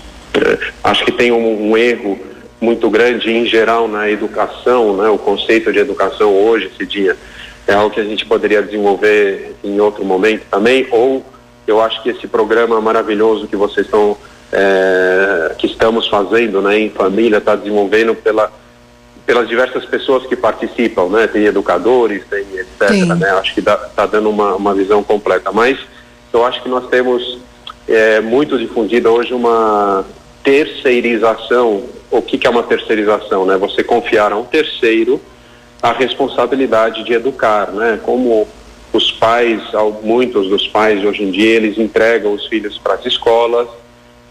Acho 0.85 1.05
que 1.05 1.13
tem 1.13 1.33
um, 1.33 1.71
um 1.71 1.77
erro 1.77 2.19
muito 2.61 2.89
grande 2.89 3.31
em 3.31 3.45
geral 3.45 3.89
na 3.89 4.09
educação, 4.09 4.97
né? 4.97 5.09
O 5.09 5.19
conceito 5.19 5.73
de 5.73 5.79
educação 5.79 6.33
hoje, 6.33 6.71
dia, 6.87 7.17
é 7.67 7.75
algo 7.75 7.95
que 7.95 8.01
a 8.01 8.05
gente 8.05 8.27
poderia 8.27 8.63
desenvolver 8.63 9.55
em 9.63 9.81
outro 9.81 10.05
momento 10.05 10.45
também, 10.51 10.87
ou 10.91 11.25
eu 11.67 11.81
acho 11.81 12.03
que 12.03 12.11
esse 12.11 12.27
programa 12.27 12.81
maravilhoso 12.81 13.47
que 13.47 13.57
vocês 13.57 13.87
estão 13.87 14.17
é, 14.53 15.55
que 15.57 15.67
estamos 15.67 16.07
fazendo 16.09 16.61
né, 16.61 16.79
em 16.79 16.91
família, 16.91 17.39
está 17.39 17.57
desenvolvendo 17.57 18.15
pela, 18.15 18.53
pelas 19.25 19.49
diversas 19.49 19.85
pessoas 19.87 20.27
que 20.27 20.37
participam, 20.37 21.09
né? 21.09 21.27
Tem 21.27 21.47
educadores, 21.47 22.23
tem 22.29 22.45
etc. 22.59 22.91
Né? 23.19 23.31
Acho 23.31 23.55
que 23.55 23.61
está 23.61 24.07
dando 24.07 24.29
uma, 24.29 24.55
uma 24.55 24.75
visão 24.75 25.03
completa. 25.03 25.51
Mas 25.51 25.79
eu 26.33 26.45
acho 26.45 26.63
que 26.63 26.69
nós 26.69 26.87
temos 26.89 27.39
é, 27.89 28.21
muito 28.21 28.59
difundida 28.59 29.11
hoje 29.11 29.33
uma 29.33 30.05
terceirização. 30.45 31.85
O 32.11 32.21
que, 32.21 32.37
que 32.37 32.47
é 32.47 32.51
uma 32.51 32.63
terceirização? 32.63 33.47
Né? 33.47 33.57
Você 33.57 33.83
confiar 33.83 34.33
a 34.33 34.37
um 34.37 34.45
terceiro 34.45 35.21
a 35.83 35.93
responsabilidade 35.93 37.03
de 37.03 37.13
educar, 37.13 37.73
né? 37.73 37.99
Como 38.03 38.47
os 38.93 39.11
pais, 39.11 39.61
muitos 40.03 40.49
dos 40.49 40.69
pais 40.69 41.05
hoje 41.05 41.25
em 41.25 41.31
dia, 41.31 41.57
eles 41.57 41.77
entregam 41.77 42.33
os 42.33 42.47
filhos 42.47 42.79
para 42.79 42.95
as 42.95 43.05
escolas, 43.05 43.69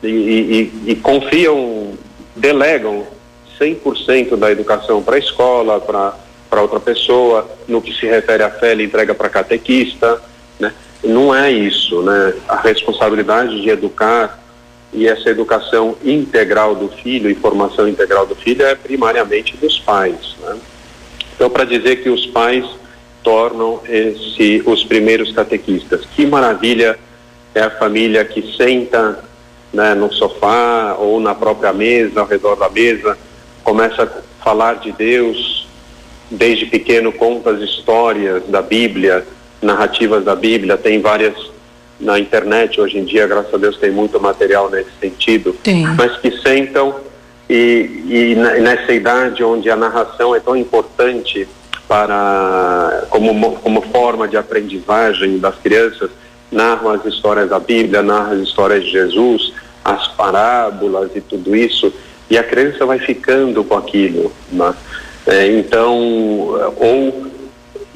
e, 0.01 0.07
e, 0.07 0.91
e 0.91 0.95
confiam, 0.95 1.93
delegam 2.35 3.05
100% 3.59 4.37
da 4.37 4.51
educação 4.51 5.03
para 5.03 5.15
a 5.15 5.19
escola, 5.19 5.79
para 5.79 6.61
outra 6.61 6.79
pessoa, 6.79 7.49
no 7.67 7.81
que 7.81 7.93
se 7.93 8.05
refere 8.05 8.43
à 8.43 8.49
fé, 8.49 8.71
ele 8.71 8.85
entrega 8.85 9.13
para 9.13 9.29
catequista, 9.29 10.21
né? 10.59 10.73
Não 11.03 11.33
é 11.33 11.51
isso, 11.51 12.01
né? 12.01 12.33
A 12.47 12.57
responsabilidade 12.57 13.61
de 13.61 13.69
educar 13.69 14.39
e 14.93 15.07
essa 15.07 15.29
educação 15.29 15.95
integral 16.03 16.75
do 16.75 16.89
filho 16.89 17.29
e 17.29 17.35
formação 17.35 17.87
integral 17.87 18.25
do 18.25 18.35
filho 18.35 18.65
é 18.65 18.75
primariamente 18.75 19.57
dos 19.57 19.79
pais, 19.79 20.35
né? 20.41 20.57
Então, 21.41 21.49
para 21.49 21.63
dizer 21.63 22.03
que 22.03 22.09
os 22.09 22.27
pais 22.27 22.63
tornam 23.23 23.81
esse, 23.89 24.61
os 24.63 24.83
primeiros 24.83 25.31
catequistas. 25.31 26.05
Que 26.15 26.23
maravilha 26.23 26.99
é 27.55 27.61
a 27.61 27.69
família 27.71 28.23
que 28.23 28.55
senta 28.55 29.23
né, 29.73 29.95
no 29.95 30.13
sofá 30.13 30.95
ou 30.99 31.19
na 31.19 31.33
própria 31.33 31.73
mesa, 31.73 32.19
ao 32.19 32.27
redor 32.27 32.53
da 32.57 32.69
mesa, 32.69 33.17
começa 33.63 34.03
a 34.03 34.43
falar 34.43 34.75
de 34.75 34.91
Deus, 34.91 35.67
desde 36.29 36.67
pequeno 36.67 37.11
conta 37.11 37.49
as 37.49 37.61
histórias 37.61 38.43
da 38.47 38.61
Bíblia, 38.61 39.25
narrativas 39.63 40.23
da 40.23 40.35
Bíblia, 40.35 40.77
tem 40.77 41.01
várias 41.01 41.33
na 41.99 42.19
internet 42.19 42.79
hoje 42.79 42.99
em 42.99 43.03
dia, 43.03 43.25
graças 43.25 43.51
a 43.51 43.57
Deus 43.57 43.77
tem 43.77 43.89
muito 43.89 44.21
material 44.21 44.69
nesse 44.69 44.91
sentido, 44.99 45.53
tem. 45.63 45.87
mas 45.87 46.17
que 46.17 46.37
sentam 46.37 46.93
e, 47.53 48.31
e 48.31 48.35
nessa 48.35 48.93
idade 48.93 49.43
onde 49.43 49.69
a 49.69 49.75
narração 49.75 50.33
é 50.33 50.39
tão 50.39 50.55
importante 50.55 51.47
para 51.85 53.03
como, 53.09 53.57
como 53.57 53.81
forma 53.81 54.25
de 54.25 54.37
aprendizagem 54.37 55.37
das 55.37 55.55
crianças, 55.57 56.09
narram 56.49 56.91
as 56.91 57.05
histórias 57.05 57.49
da 57.49 57.59
Bíblia, 57.59 58.01
narram 58.01 58.37
as 58.37 58.39
histórias 58.47 58.85
de 58.85 58.91
Jesus, 58.91 59.53
as 59.83 60.07
parábolas 60.09 61.11
e 61.13 61.19
tudo 61.19 61.53
isso, 61.53 61.93
e 62.29 62.37
a 62.37 62.43
criança 62.43 62.85
vai 62.85 62.99
ficando 62.99 63.61
com 63.65 63.75
aquilo. 63.75 64.31
Né? 64.49 64.73
É, 65.27 65.47
então, 65.47 65.99
ou 66.77 67.31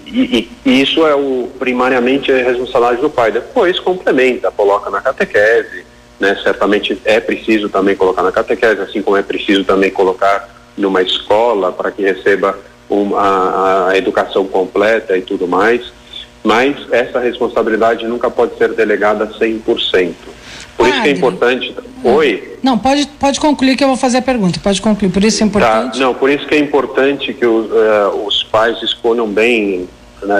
e, 0.05 0.49
e, 0.65 0.81
isso 0.81 1.07
é 1.07 1.15
o 1.15 1.49
primariamente 1.57 2.29
a 2.31 2.37
responsabilidade 2.37 3.01
do 3.01 3.09
pai. 3.09 3.31
Depois 3.31 3.79
complementa, 3.79 4.51
coloca 4.51 4.89
na 4.89 4.99
catequese, 4.99 5.84
né? 6.19 6.37
Certamente 6.43 6.99
é 7.05 7.19
preciso 7.19 7.69
também 7.69 7.95
colocar 7.95 8.23
na 8.23 8.31
catequese, 8.31 8.81
assim 8.81 9.01
como 9.01 9.17
é 9.17 9.21
preciso 9.21 9.63
também 9.63 9.91
colocar 9.91 10.49
numa 10.77 11.01
escola 11.01 11.71
para 11.71 11.91
que 11.91 12.01
receba 12.01 12.57
uma, 12.89 13.19
a, 13.19 13.89
a 13.89 13.97
educação 13.97 14.45
completa 14.45 15.17
e 15.17 15.21
tudo 15.21 15.47
mais 15.47 15.91
mas 16.45 16.75
essa 16.91 17.19
responsabilidade 17.19 18.05
nunca 18.05 18.29
pode 18.29 18.55
ser 18.57 18.71
delegada 18.73 19.25
100%. 19.25 20.13
Por 20.77 20.87
isso 20.87 21.01
que 21.01 21.07
é 21.07 21.11
importante. 21.11 21.75
Oi? 22.03 22.57
Não, 22.61 22.77
pode, 22.77 23.07
pode 23.19 23.39
concluir 23.39 23.75
que 23.75 23.83
eu 23.83 23.87
vou 23.87 23.97
fazer 23.97 24.19
a 24.19 24.21
pergunta. 24.21 24.59
Pode 24.61 24.79
concluir. 24.79 25.11
Por 25.11 25.23
isso 25.23 25.37
é 25.37 25.39
tá, 25.39 25.45
importante. 25.47 25.97
Tá, 25.97 26.05
não, 26.05 26.13
por 26.13 26.29
isso 26.29 26.45
que 26.45 26.53
é 26.53 26.59
importante 26.59 27.33
que 27.33 27.45
os, 27.45 27.65
uh, 27.65 28.27
os 28.27 28.43
pais 28.43 28.79
escolham 28.83 29.27
bem. 29.27 29.89
Né, 30.21 30.37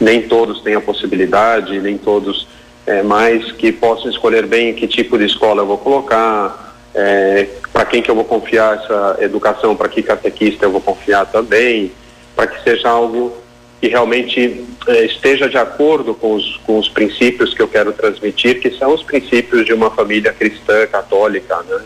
nem 0.00 0.22
todos 0.22 0.60
têm 0.60 0.74
a 0.74 0.80
possibilidade, 0.80 1.80
nem 1.80 1.96
todos, 1.96 2.46
é, 2.86 3.02
mas 3.02 3.52
que 3.52 3.72
possam 3.72 4.10
escolher 4.10 4.46
bem 4.46 4.74
que 4.74 4.86
tipo 4.86 5.18
de 5.18 5.24
escola 5.24 5.62
eu 5.62 5.66
vou 5.66 5.78
colocar, 5.78 6.74
é, 6.94 7.48
para 7.72 7.84
quem 7.84 8.00
que 8.00 8.10
eu 8.10 8.14
vou 8.14 8.24
confiar 8.24 8.76
essa 8.76 9.16
educação, 9.20 9.74
para 9.76 9.88
que 9.88 10.02
catequista 10.02 10.64
eu 10.64 10.70
vou 10.70 10.80
confiar 10.80 11.26
também, 11.26 11.92
para 12.34 12.46
que 12.46 12.62
seja 12.62 12.88
algo 12.88 13.36
que 13.80 13.88
realmente 13.88 14.64
eh, 14.86 15.04
esteja 15.04 15.48
de 15.48 15.58
acordo 15.58 16.14
com 16.14 16.34
os, 16.34 16.56
com 16.64 16.78
os 16.78 16.88
princípios 16.88 17.52
que 17.52 17.60
eu 17.60 17.68
quero 17.68 17.92
transmitir, 17.92 18.60
que 18.60 18.70
são 18.70 18.94
os 18.94 19.02
princípios 19.02 19.66
de 19.66 19.72
uma 19.72 19.90
família 19.90 20.32
cristã 20.32 20.86
católica, 20.86 21.62
né? 21.68 21.82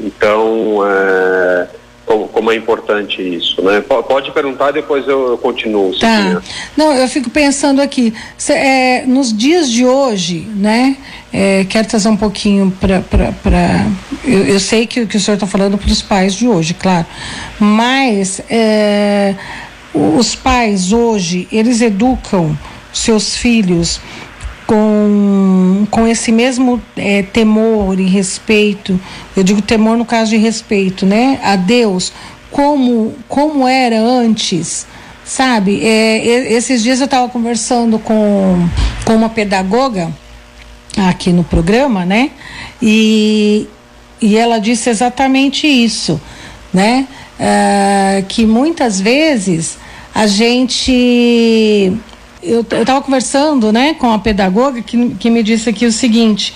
Então, 0.00 0.78
é, 0.86 1.68
como, 2.06 2.28
como, 2.28 2.52
é 2.52 2.56
importante 2.56 3.20
isso, 3.20 3.60
né? 3.62 3.80
Pode 3.80 4.30
perguntar, 4.30 4.70
depois 4.70 5.06
eu, 5.08 5.30
eu 5.30 5.38
continuo. 5.38 5.92
Tá. 5.98 6.40
Não, 6.76 6.92
eu 6.94 7.08
fico 7.08 7.28
pensando 7.28 7.82
aqui, 7.82 8.14
cê, 8.38 8.52
é, 8.52 9.04
nos 9.06 9.36
dias 9.36 9.70
de 9.70 9.84
hoje, 9.84 10.46
né? 10.54 10.96
É, 11.32 11.66
quero 11.68 11.88
trazer 11.88 12.08
um 12.08 12.16
pouquinho 12.16 12.72
para. 12.80 13.02
Eu, 14.24 14.46
eu 14.46 14.60
sei 14.60 14.86
que, 14.86 15.04
que 15.04 15.16
o 15.16 15.20
senhor 15.20 15.34
está 15.34 15.46
falando 15.46 15.76
para 15.76 15.90
os 15.90 16.00
pais 16.00 16.34
de 16.34 16.46
hoje, 16.46 16.74
claro, 16.74 17.06
mas 17.58 18.40
é, 18.48 19.34
os 19.92 20.36
pais 20.36 20.92
hoje, 20.92 21.48
eles 21.50 21.80
educam 21.80 22.56
seus 22.92 23.36
filhos 23.36 24.00
com, 24.66 25.86
com 25.90 26.06
esse 26.06 26.32
mesmo 26.32 26.82
é, 26.96 27.22
temor 27.22 28.00
e 28.00 28.06
respeito, 28.06 28.98
eu 29.36 29.42
digo 29.42 29.62
temor 29.62 29.96
no 29.96 30.04
caso 30.04 30.30
de 30.30 30.36
respeito, 30.36 31.06
né? 31.06 31.38
A 31.42 31.54
Deus, 31.56 32.12
como, 32.50 33.14
como 33.28 33.66
era 33.68 34.00
antes, 34.00 34.86
sabe? 35.24 35.84
É, 35.84 36.52
esses 36.52 36.82
dias 36.82 37.00
eu 37.00 37.04
estava 37.04 37.28
conversando 37.28 37.98
com, 37.98 38.68
com 39.04 39.14
uma 39.14 39.28
pedagoga 39.28 40.12
aqui 40.96 41.32
no 41.32 41.44
programa, 41.44 42.04
né? 42.04 42.30
E, 42.82 43.68
e 44.20 44.36
ela 44.36 44.58
disse 44.58 44.90
exatamente 44.90 45.66
isso, 45.66 46.20
né? 46.72 47.06
É, 47.38 48.24
que 48.26 48.46
muitas 48.46 49.00
vezes 49.00 49.78
a 50.14 50.26
gente 50.26 51.92
eu 52.46 52.60
estava 52.60 53.00
conversando 53.02 53.72
né, 53.72 53.94
com 53.94 54.10
a 54.12 54.18
pedagoga 54.18 54.80
que, 54.82 55.10
que 55.16 55.30
me 55.30 55.42
disse 55.42 55.68
aqui 55.68 55.84
o 55.86 55.92
seguinte 55.92 56.54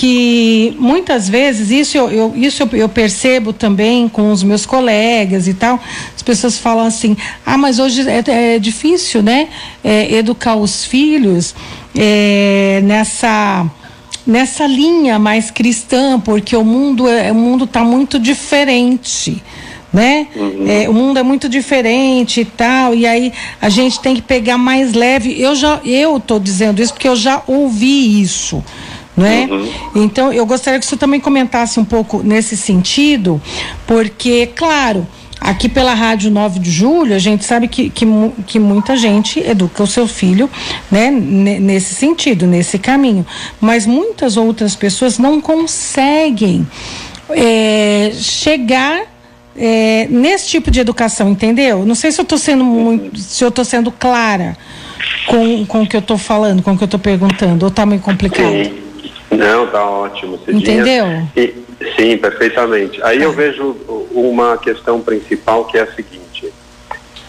que 0.00 0.74
muitas 0.78 1.28
vezes 1.28 1.70
isso 1.70 1.98
eu, 1.98 2.10
eu, 2.10 2.32
isso 2.34 2.66
eu, 2.72 2.88
percebo 2.88 3.52
também 3.52 4.08
com 4.08 4.32
os 4.32 4.42
meus 4.42 4.64
colegas 4.64 5.46
e 5.46 5.52
tal 5.52 5.78
as 6.16 6.22
pessoas 6.22 6.58
falam 6.58 6.86
assim 6.86 7.16
ah 7.44 7.58
mas 7.58 7.78
hoje 7.78 8.08
é, 8.08 8.54
é 8.54 8.58
difícil 8.58 9.22
né 9.22 9.48
é, 9.84 10.14
educar 10.14 10.56
os 10.56 10.84
filhos 10.86 11.54
é, 11.94 12.80
nessa 12.82 13.66
nessa 14.26 14.66
linha 14.66 15.18
mais 15.18 15.50
cristã 15.50 16.18
porque 16.18 16.56
o 16.56 16.64
mundo 16.64 17.06
é, 17.06 17.30
o 17.30 17.34
mundo 17.34 17.64
está 17.64 17.84
muito 17.84 18.18
diferente 18.18 19.42
né? 19.92 20.28
Uhum. 20.34 20.66
É, 20.68 20.88
o 20.88 20.92
mundo 20.92 21.18
é 21.18 21.22
muito 21.22 21.48
diferente 21.48 22.42
e 22.42 22.44
tal, 22.44 22.94
e 22.94 23.06
aí 23.06 23.32
a 23.60 23.68
gente 23.68 24.00
tem 24.00 24.14
que 24.14 24.22
pegar 24.22 24.56
mais 24.56 24.92
leve. 24.92 25.40
Eu 25.40 25.54
já, 25.54 25.80
eu 25.84 26.20
tô 26.20 26.38
dizendo 26.38 26.80
isso 26.80 26.92
porque 26.92 27.08
eu 27.08 27.16
já 27.16 27.42
ouvi 27.46 28.20
isso. 28.20 28.62
Né? 29.16 29.48
Uhum. 29.50 29.68
Então, 29.96 30.32
eu 30.32 30.46
gostaria 30.46 30.78
que 30.78 30.86
você 30.86 30.96
também 30.96 31.20
comentasse 31.20 31.78
um 31.78 31.84
pouco 31.84 32.22
nesse 32.22 32.56
sentido, 32.56 33.42
porque, 33.86 34.46
claro, 34.54 35.06
aqui 35.38 35.68
pela 35.68 35.92
Rádio 35.92 36.30
9 36.30 36.58
de 36.58 36.70
Julho, 36.70 37.14
a 37.14 37.18
gente 37.18 37.44
sabe 37.44 37.68
que, 37.68 37.90
que, 37.90 38.06
que 38.46 38.58
muita 38.58 38.96
gente 38.96 39.40
educa 39.40 39.82
o 39.82 39.86
seu 39.86 40.06
filho 40.06 40.48
né, 40.90 41.10
nesse 41.10 41.94
sentido, 41.94 42.46
nesse 42.46 42.78
caminho, 42.78 43.26
mas 43.60 43.84
muitas 43.84 44.38
outras 44.38 44.74
pessoas 44.74 45.18
não 45.18 45.40
conseguem 45.40 46.66
é, 47.30 48.12
chegar 48.14 49.09
é, 49.56 50.06
nesse 50.08 50.48
tipo 50.48 50.70
de 50.70 50.80
educação, 50.80 51.28
entendeu? 51.28 51.84
Não 51.84 51.94
sei 51.94 52.12
se 52.12 52.20
eu 52.20 52.22
estou 52.22 52.38
sendo 52.38 52.64
muito, 52.64 53.18
se 53.18 53.42
eu 53.44 53.48
estou 53.48 53.64
sendo 53.64 53.90
clara 53.90 54.56
com, 55.26 55.66
com 55.66 55.82
o 55.82 55.88
que 55.88 55.96
eu 55.96 56.00
estou 56.00 56.18
falando, 56.18 56.62
com 56.62 56.72
o 56.72 56.76
que 56.76 56.84
eu 56.84 56.86
estou 56.86 57.00
perguntando, 57.00 57.64
ou 57.64 57.68
está 57.68 57.84
meio 57.84 58.00
complicado? 58.00 58.50
Sim. 58.50 58.90
Não, 59.30 59.66
tá 59.68 59.84
ótimo. 59.84 60.38
Cidinha. 60.44 60.58
Entendeu? 60.58 61.06
E, 61.36 61.54
sim, 61.96 62.16
perfeitamente. 62.16 63.00
Aí 63.02 63.22
eu 63.22 63.30
tá. 63.30 63.36
vejo 63.36 63.76
uma 64.12 64.58
questão 64.58 65.00
principal 65.00 65.64
que 65.66 65.78
é 65.78 65.82
a 65.82 65.92
seguinte: 65.92 66.52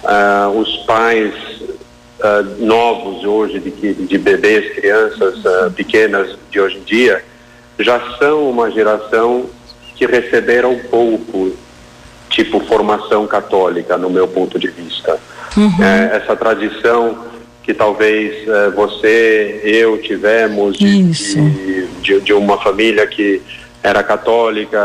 uh, 0.03 0.57
os 0.57 0.77
pais 0.79 1.33
uh, 1.61 2.65
novos 2.65 3.23
hoje, 3.23 3.59
de, 3.59 3.93
de 3.93 4.17
bebês, 4.17 4.73
crianças 4.73 5.45
uh, 5.45 5.71
pequenas 5.71 6.35
de 6.49 6.59
hoje 6.59 6.77
em 6.77 6.83
dia, 6.83 7.23
já 7.79 7.99
são 8.17 8.49
uma 8.49 8.71
geração 8.71 9.45
que 9.95 10.05
receberam 10.05 10.79
pouco 10.89 11.51
tipo 12.31 12.59
formação 12.61 13.27
católica, 13.27 13.97
no 13.97 14.09
meu 14.09 14.27
ponto 14.27 14.57
de 14.57 14.67
vista. 14.69 15.19
Uhum. 15.55 15.83
É, 15.83 16.17
essa 16.17 16.35
tradição 16.35 17.17
que 17.61 17.73
talvez 17.73 18.47
é, 18.47 18.69
você, 18.71 19.61
eu 19.63 19.97
tivemos 19.99 20.77
de, 20.77 21.03
de, 21.03 21.87
de, 22.01 22.21
de, 22.21 22.33
uma 22.33 22.57
família 22.57 23.05
que 23.05 23.41
era 23.83 24.01
católica, 24.01 24.79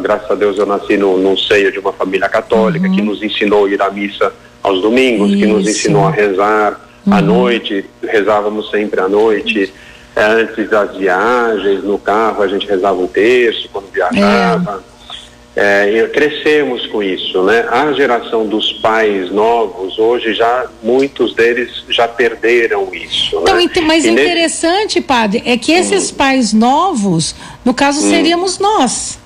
graças 0.00 0.30
a 0.30 0.34
Deus 0.34 0.58
eu 0.58 0.66
nasci 0.66 0.96
no, 0.96 1.18
no 1.18 1.36
seio 1.38 1.72
de 1.72 1.78
uma 1.78 1.92
família 1.92 2.28
católica 2.28 2.86
uhum. 2.86 2.94
que 2.94 3.02
nos 3.02 3.22
ensinou 3.22 3.64
a 3.64 3.68
ir 3.68 3.80
à 3.82 3.90
missa 3.90 4.32
aos 4.62 4.82
domingos, 4.82 5.30
Isso. 5.30 5.38
que 5.38 5.46
nos 5.46 5.66
ensinou 5.66 6.06
a 6.06 6.10
rezar 6.10 6.80
uhum. 7.06 7.14
à 7.14 7.22
noite, 7.22 7.84
rezávamos 8.02 8.70
sempre 8.70 9.00
à 9.00 9.08
noite. 9.08 9.72
É, 10.14 10.24
antes 10.24 10.68
das 10.68 10.96
viagens, 10.96 11.82
no 11.82 11.98
carro 11.98 12.42
a 12.42 12.48
gente 12.48 12.66
rezava 12.66 12.98
um 13.00 13.06
terço 13.06 13.68
quando 13.72 13.90
viajava. 13.90 14.82
É. 14.86 14.89
É, 15.62 16.08
crescemos 16.10 16.86
com 16.86 17.02
isso, 17.02 17.42
né? 17.42 17.66
A 17.70 17.92
geração 17.92 18.46
dos 18.46 18.72
pais 18.72 19.30
novos, 19.30 19.98
hoje 19.98 20.32
já 20.32 20.64
muitos 20.82 21.34
deles 21.34 21.84
já 21.90 22.08
perderam 22.08 22.88
isso. 22.94 23.42
Então, 23.42 23.56
né? 23.56 23.68
mas 23.82 24.06
e 24.06 24.08
interessante, 24.08 25.02
padre, 25.02 25.42
é 25.44 25.58
que 25.58 25.70
esses 25.70 26.10
hum. 26.10 26.14
pais 26.14 26.54
novos, 26.54 27.34
no 27.62 27.74
caso, 27.74 28.00
hum. 28.00 28.08
seríamos 28.08 28.58
nós. 28.58 29.18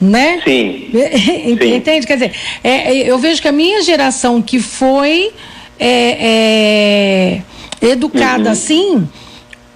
Né? 0.00 0.40
Sim. 0.44 0.90
Entende? 1.50 2.02
Sim. 2.02 2.06
Quer 2.06 2.14
dizer, 2.14 2.32
é, 2.62 2.70
é, 2.70 3.10
eu 3.10 3.18
vejo 3.18 3.42
que 3.42 3.48
a 3.48 3.52
minha 3.52 3.82
geração 3.82 4.40
que 4.40 4.60
foi 4.60 5.32
é, 5.76 7.42
é 7.82 7.88
educada 7.90 8.44
uhum. 8.44 8.52
assim, 8.52 9.08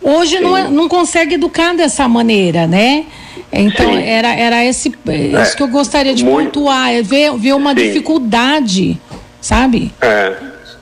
hoje 0.00 0.38
não, 0.38 0.56
é, 0.56 0.70
não 0.70 0.88
consegue 0.88 1.34
educar 1.34 1.74
dessa 1.74 2.06
maneira, 2.06 2.68
né? 2.68 3.04
Então, 3.52 3.90
era, 3.98 4.34
era 4.34 4.64
esse, 4.64 4.92
é, 5.08 5.42
isso 5.42 5.56
que 5.56 5.62
eu 5.62 5.68
gostaria 5.68 6.14
de 6.14 6.24
muito, 6.24 6.60
pontuar, 6.60 6.92
é 6.92 7.02
ver, 7.02 7.36
ver 7.36 7.54
uma 7.54 7.70
sim. 7.70 7.76
dificuldade, 7.76 9.00
sabe? 9.40 9.92
É, 10.00 10.34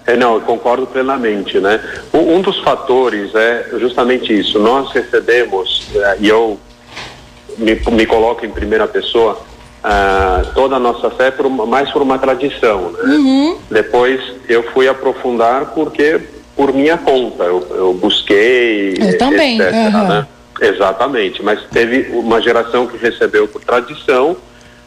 é, 0.06 0.16
não, 0.16 0.34
eu 0.34 0.40
concordo 0.40 0.86
plenamente, 0.86 1.58
né? 1.58 1.80
Um, 2.12 2.36
um, 2.36 2.40
dos 2.40 2.58
fatores 2.60 3.34
é 3.34 3.66
justamente 3.78 4.38
isso. 4.38 4.58
Nós 4.58 4.92
recebemos, 4.92 5.88
é, 5.94 6.16
e 6.20 6.28
eu 6.28 6.58
me, 7.58 7.74
me 7.74 8.06
coloco 8.06 8.44
em 8.44 8.50
primeira 8.50 8.86
pessoa, 8.86 9.40
uh, 9.84 10.52
toda 10.54 10.76
a 10.76 10.78
nossa 10.78 11.10
fé 11.10 11.30
por 11.30 11.48
mais 11.48 11.90
por 11.90 12.02
uma 12.02 12.18
tradição, 12.18 12.92
né? 12.92 13.14
Uhum. 13.14 13.58
Depois 13.70 14.20
eu 14.48 14.62
fui 14.72 14.88
aprofundar 14.88 15.66
porque 15.74 16.20
por 16.56 16.74
minha 16.74 16.98
conta, 16.98 17.44
eu, 17.44 17.66
eu 17.70 17.94
busquei, 17.94 18.94
eu 18.98 19.16
também, 19.16 19.60
etc, 19.60 19.72
uhum. 19.72 20.08
né? 20.08 20.26
Exatamente, 20.60 21.42
mas 21.42 21.62
teve 21.70 22.10
uma 22.12 22.40
geração 22.40 22.86
que 22.86 22.98
recebeu 22.98 23.48
por 23.48 23.64
tradição, 23.64 24.36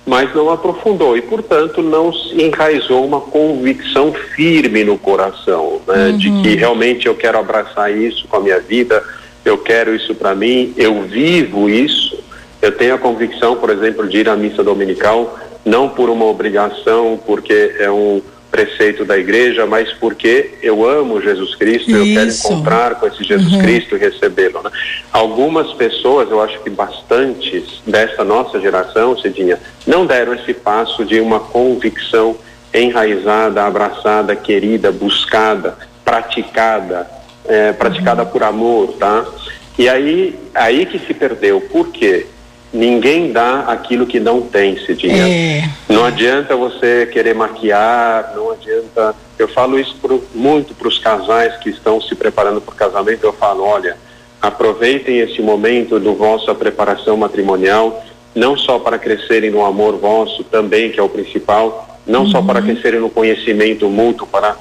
mas 0.05 0.33
não 0.35 0.51
aprofundou 0.51 1.17
e, 1.17 1.21
portanto, 1.21 1.81
não 1.81 2.13
se 2.13 2.41
enraizou 2.41 3.05
uma 3.05 3.21
convicção 3.21 4.13
firme 4.35 4.83
no 4.83 4.97
coração, 4.97 5.81
né, 5.87 6.07
uhum. 6.07 6.17
de 6.17 6.31
que 6.41 6.55
realmente 6.55 7.07
eu 7.07 7.15
quero 7.15 7.39
abraçar 7.39 7.95
isso 7.95 8.27
com 8.27 8.37
a 8.37 8.39
minha 8.39 8.59
vida, 8.59 9.03
eu 9.43 9.57
quero 9.57 9.95
isso 9.95 10.13
para 10.13 10.35
mim, 10.35 10.73
eu 10.77 11.01
vivo 11.01 11.69
isso. 11.69 12.21
Eu 12.61 12.71
tenho 12.71 12.95
a 12.95 12.97
convicção, 12.97 13.57
por 13.57 13.69
exemplo, 13.69 14.07
de 14.07 14.19
ir 14.19 14.29
à 14.29 14.37
missa 14.37 14.63
dominical, 14.63 15.37
não 15.65 15.89
por 15.89 16.09
uma 16.09 16.25
obrigação, 16.25 17.19
porque 17.25 17.75
é 17.77 17.91
um 17.91 18.21
preceito 18.53 19.03
da 19.03 19.17
igreja, 19.17 19.65
mas 19.65 19.91
porque 19.93 20.51
eu 20.61 20.87
amo 20.87 21.19
Jesus 21.19 21.55
Cristo, 21.55 21.89
Isso. 21.89 21.97
eu 21.97 22.05
quero 22.05 22.29
encontrar 22.29 22.95
com 22.99 23.07
esse 23.07 23.23
Jesus 23.23 23.51
uhum. 23.51 23.59
Cristo 23.63 23.95
e 23.95 23.99
recebê-lo. 23.99 24.61
Né? 24.61 24.69
Algumas 25.11 25.73
pessoas, 25.73 26.29
eu 26.29 26.39
acho 26.39 26.59
que 26.59 26.69
bastantes 26.69 27.81
dessa 27.83 28.23
nossa 28.23 28.59
geração, 28.59 29.17
Cidinha, 29.17 29.59
não 29.87 30.05
deram 30.05 30.35
esse 30.35 30.53
passo 30.53 31.03
de 31.03 31.19
uma 31.19 31.39
convicção 31.39 32.37
enraizada, 32.71 33.63
abraçada, 33.63 34.35
querida, 34.35 34.91
buscada, 34.91 35.75
praticada, 36.05 37.09
é, 37.45 37.73
praticada 37.73 38.21
uhum. 38.21 38.29
por 38.29 38.43
amor, 38.43 38.93
tá? 38.99 39.25
E 39.79 39.89
aí, 39.89 40.39
aí 40.53 40.85
que 40.85 40.99
se 40.99 41.13
perdeu. 41.15 41.59
Por 41.59 41.87
quê? 41.87 42.27
Ninguém 42.73 43.31
dá 43.31 43.65
aquilo 43.67 44.07
que 44.07 44.19
não 44.19 44.41
tem, 44.41 44.75
Cidinha. 44.83 45.27
É. 45.27 45.69
Não 45.87 46.03
adianta 46.03 46.55
você 46.55 47.05
querer 47.05 47.35
maquiar, 47.35 48.33
não 48.35 48.49
adianta. 48.49 49.13
Eu 49.37 49.47
falo 49.47 49.79
isso 49.79 49.95
pro, 50.01 50.23
muito 50.33 50.73
para 50.73 50.87
os 50.87 50.97
casais 50.97 51.55
que 51.57 51.69
estão 51.69 52.01
se 52.01 52.15
preparando 52.15 52.59
para 52.59 52.73
o 52.73 52.75
casamento. 52.75 53.23
Eu 53.23 53.33
falo: 53.33 53.63
olha, 53.63 53.95
aproveitem 54.41 55.19
esse 55.19 55.39
momento 55.39 55.99
do 55.99 56.15
vossa 56.15 56.55
preparação 56.55 57.15
matrimonial, 57.15 58.03
não 58.33 58.57
só 58.57 58.79
para 58.79 58.97
crescerem 58.97 59.51
no 59.51 59.63
amor 59.63 59.97
vosso, 59.97 60.43
também, 60.43 60.89
que 60.89 60.99
é 60.99 61.03
o 61.03 61.09
principal, 61.09 61.99
não 62.07 62.23
uhum. 62.23 62.31
só 62.31 62.41
para 62.41 62.59
uhum. 62.59 62.65
crescerem 62.65 62.99
no 62.99 63.09
conhecimento 63.11 63.87
mútuo, 63.87 64.25
para 64.25 64.57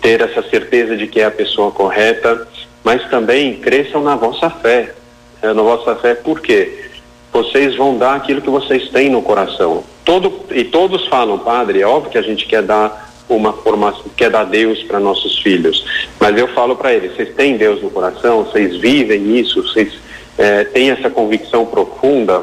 ter 0.00 0.20
essa 0.20 0.42
certeza 0.50 0.96
de 0.96 1.06
que 1.06 1.20
é 1.20 1.26
a 1.26 1.30
pessoa 1.30 1.70
correta, 1.70 2.46
mas 2.82 3.08
também 3.08 3.54
cresçam 3.54 4.02
na 4.02 4.16
vossa 4.16 4.50
fé. 4.50 4.94
É, 5.40 5.52
na 5.52 5.62
vossa 5.62 5.96
fé, 5.96 6.14
por 6.14 6.40
quê? 6.40 6.90
Vocês 7.32 7.74
vão 7.76 7.96
dar 7.96 8.14
aquilo 8.14 8.42
que 8.42 8.50
vocês 8.50 8.90
têm 8.90 9.08
no 9.08 9.22
coração. 9.22 9.82
Todo, 10.04 10.32
e 10.50 10.64
todos 10.64 11.06
falam, 11.08 11.38
padre, 11.38 11.80
é 11.80 11.86
óbvio 11.86 12.10
que 12.10 12.18
a 12.18 12.22
gente 12.22 12.46
quer 12.46 12.62
dar 12.62 13.10
uma 13.28 13.52
formação, 13.52 14.04
quer 14.16 14.30
dar 14.30 14.44
Deus 14.44 14.82
para 14.82 15.00
nossos 15.00 15.38
filhos. 15.38 15.84
Mas 16.20 16.36
eu 16.36 16.48
falo 16.48 16.76
para 16.76 16.92
eles, 16.92 17.14
vocês 17.16 17.34
têm 17.34 17.56
Deus 17.56 17.82
no 17.82 17.90
coração, 17.90 18.44
vocês 18.44 18.76
vivem 18.76 19.38
isso, 19.38 19.62
vocês 19.62 19.94
é, 20.36 20.64
têm 20.64 20.90
essa 20.90 21.08
convicção 21.08 21.64
profunda, 21.64 22.42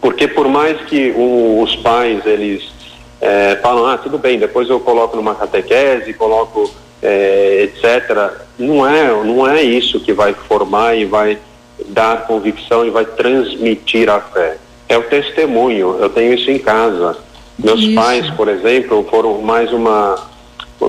porque 0.00 0.28
por 0.28 0.48
mais 0.48 0.78
que 0.82 1.12
um, 1.12 1.62
os 1.62 1.74
pais, 1.76 2.24
eles 2.26 2.62
é, 3.20 3.56
falam, 3.56 3.86
ah, 3.86 3.98
tudo 3.98 4.18
bem, 4.18 4.38
depois 4.38 4.68
eu 4.68 4.80
coloco 4.80 5.16
numa 5.16 5.34
catequese, 5.34 6.12
coloco, 6.12 6.70
é, 7.02 7.62
etc., 7.62 8.32
não 8.58 8.86
é, 8.86 9.08
não 9.24 9.48
é 9.48 9.62
isso 9.62 10.00
que 10.00 10.12
vai 10.12 10.34
formar 10.34 10.94
e 10.96 11.04
vai 11.06 11.38
dar 11.90 12.26
convicção 12.26 12.84
e 12.84 12.90
vai 12.90 13.04
transmitir 13.04 14.08
a 14.08 14.20
fé. 14.20 14.56
É 14.88 14.96
o 14.96 15.02
testemunho, 15.04 15.96
eu 16.00 16.08
tenho 16.08 16.34
isso 16.34 16.50
em 16.50 16.58
casa. 16.58 17.16
Meus 17.58 17.80
isso. 17.80 17.94
pais, 17.94 18.30
por 18.30 18.48
exemplo, 18.48 19.06
foram 19.10 19.40
mais 19.42 19.72
uma. 19.72 20.16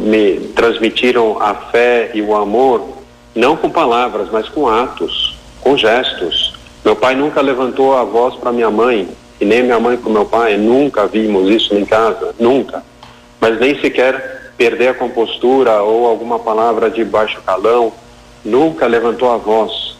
me 0.01 0.39
transmitiram 0.55 1.41
a 1.41 1.53
fé 1.53 2.11
e 2.13 2.21
o 2.21 2.35
amor, 2.35 2.87
não 3.35 3.55
com 3.55 3.69
palavras, 3.69 4.29
mas 4.31 4.47
com 4.49 4.67
atos, 4.67 5.37
com 5.59 5.77
gestos. 5.77 6.53
Meu 6.83 6.95
pai 6.95 7.13
nunca 7.13 7.41
levantou 7.41 7.95
a 7.95 8.03
voz 8.03 8.35
para 8.35 8.51
minha 8.51 8.71
mãe, 8.71 9.07
e 9.39 9.45
nem 9.45 9.63
minha 9.63 9.79
mãe 9.79 9.97
com 9.97 10.09
meu 10.09 10.25
pai, 10.25 10.57
nunca 10.57 11.05
vimos 11.05 11.49
isso 11.49 11.75
em 11.75 11.85
casa, 11.85 12.33
nunca. 12.39 12.83
Mas 13.39 13.59
nem 13.59 13.79
sequer 13.79 14.51
perder 14.57 14.89
a 14.89 14.93
compostura 14.93 15.81
ou 15.81 16.07
alguma 16.07 16.39
palavra 16.39 16.89
de 16.89 17.03
baixo 17.03 17.41
calão, 17.45 17.91
nunca 18.45 18.85
levantou 18.87 19.31
a 19.31 19.37
voz. 19.37 19.90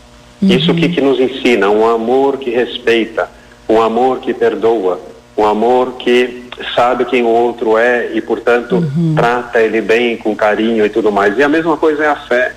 Uhum. 0.41 0.49
Isso 0.49 0.73
que, 0.73 0.89
que 0.89 1.01
nos 1.01 1.19
ensina? 1.19 1.69
Um 1.69 1.87
amor 1.87 2.37
que 2.37 2.49
respeita, 2.49 3.29
um 3.69 3.81
amor 3.81 4.19
que 4.19 4.33
perdoa, 4.33 4.99
um 5.37 5.45
amor 5.45 5.93
que 5.93 6.43
sabe 6.75 7.05
quem 7.05 7.23
o 7.23 7.27
outro 7.27 7.77
é 7.77 8.11
e, 8.13 8.21
portanto, 8.21 8.75
uhum. 8.75 9.13
trata 9.15 9.59
ele 9.59 9.81
bem, 9.81 10.17
com 10.17 10.35
carinho 10.35 10.85
e 10.85 10.89
tudo 10.89 11.11
mais. 11.11 11.37
E 11.37 11.43
a 11.43 11.49
mesma 11.49 11.77
coisa 11.77 12.03
é 12.03 12.07
a 12.07 12.15
fé. 12.15 12.53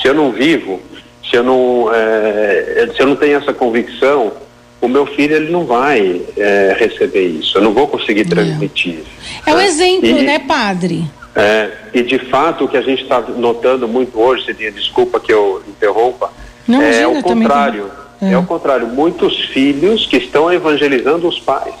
Se 0.00 0.08
eu 0.08 0.14
não 0.14 0.32
vivo, 0.32 0.80
se 1.28 1.36
eu 1.36 1.42
não, 1.42 1.90
é, 1.92 2.88
se 2.94 3.00
eu 3.00 3.06
não 3.06 3.16
tenho 3.16 3.36
essa 3.36 3.52
convicção, 3.52 4.32
o 4.80 4.88
meu 4.88 5.06
filho 5.06 5.36
ele 5.36 5.50
não 5.50 5.64
vai 5.64 6.22
é, 6.36 6.76
receber 6.78 7.26
isso. 7.26 7.58
Eu 7.58 7.62
não 7.62 7.72
vou 7.72 7.88
conseguir 7.88 8.22
é. 8.22 8.24
transmitir. 8.24 9.00
É 9.46 9.52
o 9.52 9.56
né? 9.56 9.66
exemplo, 9.66 10.08
e, 10.08 10.22
né, 10.22 10.38
padre? 10.38 11.04
É, 11.34 11.70
e 11.92 12.02
de 12.02 12.18
fato 12.18 12.64
o 12.64 12.68
que 12.68 12.76
a 12.76 12.82
gente 12.82 13.02
está 13.02 13.20
notando 13.20 13.86
muito 13.86 14.18
hoje, 14.18 14.46
Cidinha, 14.46 14.70
desculpa 14.70 15.20
que 15.20 15.32
eu 15.32 15.62
interrompa, 15.68 16.32
não, 16.66 16.82
é 16.82 17.06
o 17.06 17.22
contrário. 17.22 17.90
É. 18.20 18.32
é. 18.32 18.38
o 18.38 18.44
contrário. 18.44 18.86
Muitos 18.88 19.46
filhos 19.46 20.06
que 20.06 20.16
estão 20.16 20.52
evangelizando 20.52 21.28
os 21.28 21.38
pais. 21.38 21.74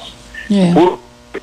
É. 0.50 0.72
Por, 0.72 0.98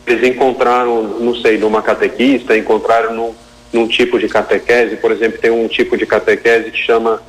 eles 0.08 0.36
encontraram, 0.36 1.03
não 1.19 1.36
sei, 1.36 1.58
numa 1.58 1.82
catequista, 1.82 2.58
encontraram 2.58 3.13
num, 3.13 3.34
num 3.71 3.88
tipo 3.88 4.19
de 4.19 4.27
catequese, 4.27 4.95
por 4.97 5.12
exemplo, 5.12 5.39
tem 5.39 5.51
um 5.51 5.67
tipo 5.67 5.97
de 5.97 6.06
catequese 6.06 6.71
que 6.71 6.77
chama 6.77 7.21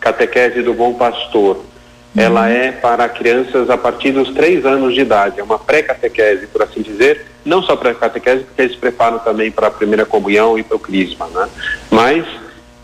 catequese 0.00 0.62
do 0.62 0.72
bom 0.74 0.94
pastor. 0.94 1.56
Uhum. 1.56 2.22
Ela 2.22 2.48
é 2.48 2.72
para 2.72 3.08
crianças 3.08 3.68
a 3.68 3.76
partir 3.76 4.12
dos 4.12 4.30
três 4.30 4.64
anos 4.64 4.94
de 4.94 5.00
idade, 5.00 5.40
é 5.40 5.42
uma 5.42 5.58
pré-catequese, 5.58 6.46
por 6.46 6.62
assim 6.62 6.80
dizer, 6.80 7.26
não 7.44 7.62
só 7.62 7.76
pré-catequese, 7.76 8.44
porque 8.44 8.62
eles 8.62 8.76
preparam 8.76 9.18
também 9.18 9.50
para 9.50 9.66
a 9.66 9.70
primeira 9.70 10.06
comunhão 10.06 10.58
e 10.58 10.62
para 10.62 10.76
o 10.76 10.80
crisma, 10.80 11.26
né? 11.26 11.48
Mas 11.90 12.24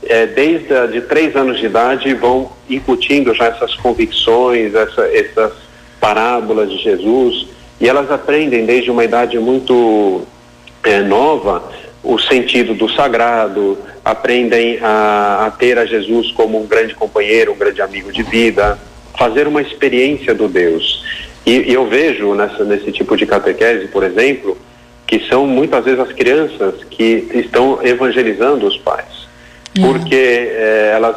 é, 0.05 0.27
desde 0.27 0.75
a, 0.75 0.87
de 0.87 1.01
três 1.03 1.35
anos 1.37 1.59
de 1.59 1.67
idade 1.67 2.12
vão 2.15 2.51
incutindo 2.69 3.35
já 3.35 3.47
essas 3.47 3.75
convicções, 3.77 4.75
essa, 4.75 5.03
essas 5.07 5.53
parábolas 6.01 6.71
de 6.71 6.79
Jesus, 6.79 7.47
e 7.81 7.88
elas 7.88 8.11
aprendem 8.11 8.65
desde 8.65 8.91
uma 8.91 9.05
idade 9.05 9.38
muito 9.38 10.23
é, 10.85 11.01
nova 11.01 11.71
o 12.03 12.19
sentido 12.19 12.75
do 12.75 12.88
sagrado, 12.91 13.79
aprendem 14.05 14.79
a, 14.83 15.47
a, 15.47 15.51
ter 15.53 15.79
a 15.79 15.87
Jesus 15.87 16.33
como 16.33 16.61
um 16.61 16.67
grande 16.67 16.95
companheiro, 16.95 17.53
um 17.53 17.57
grande 17.57 17.81
amigo 17.81 18.12
de 18.12 18.25
vida, 18.25 18.77
fazer 19.17 19.47
uma 19.47 19.62
experiência 19.62 20.35
do 20.35 20.49
Deus. 20.49 21.05
E, 21.47 21.71
e 21.71 21.73
eu 21.73 21.87
vejo 21.87 22.35
nessa, 22.35 22.65
nesse 22.65 22.91
tipo 22.91 23.17
de 23.17 23.25
catequese, 23.25 23.87
por 23.87 24.03
exemplo, 24.03 24.59
que 25.07 25.21
são 25.29 25.47
muitas 25.47 25.85
vezes 25.85 26.01
as 26.01 26.12
crianças 26.12 26.83
que 26.91 27.29
estão 27.35 27.79
evangelizando 27.85 28.67
os 28.67 28.77
pais. 28.79 29.29
Porque 29.81 30.15
é, 30.15 30.93
elas 30.95 31.17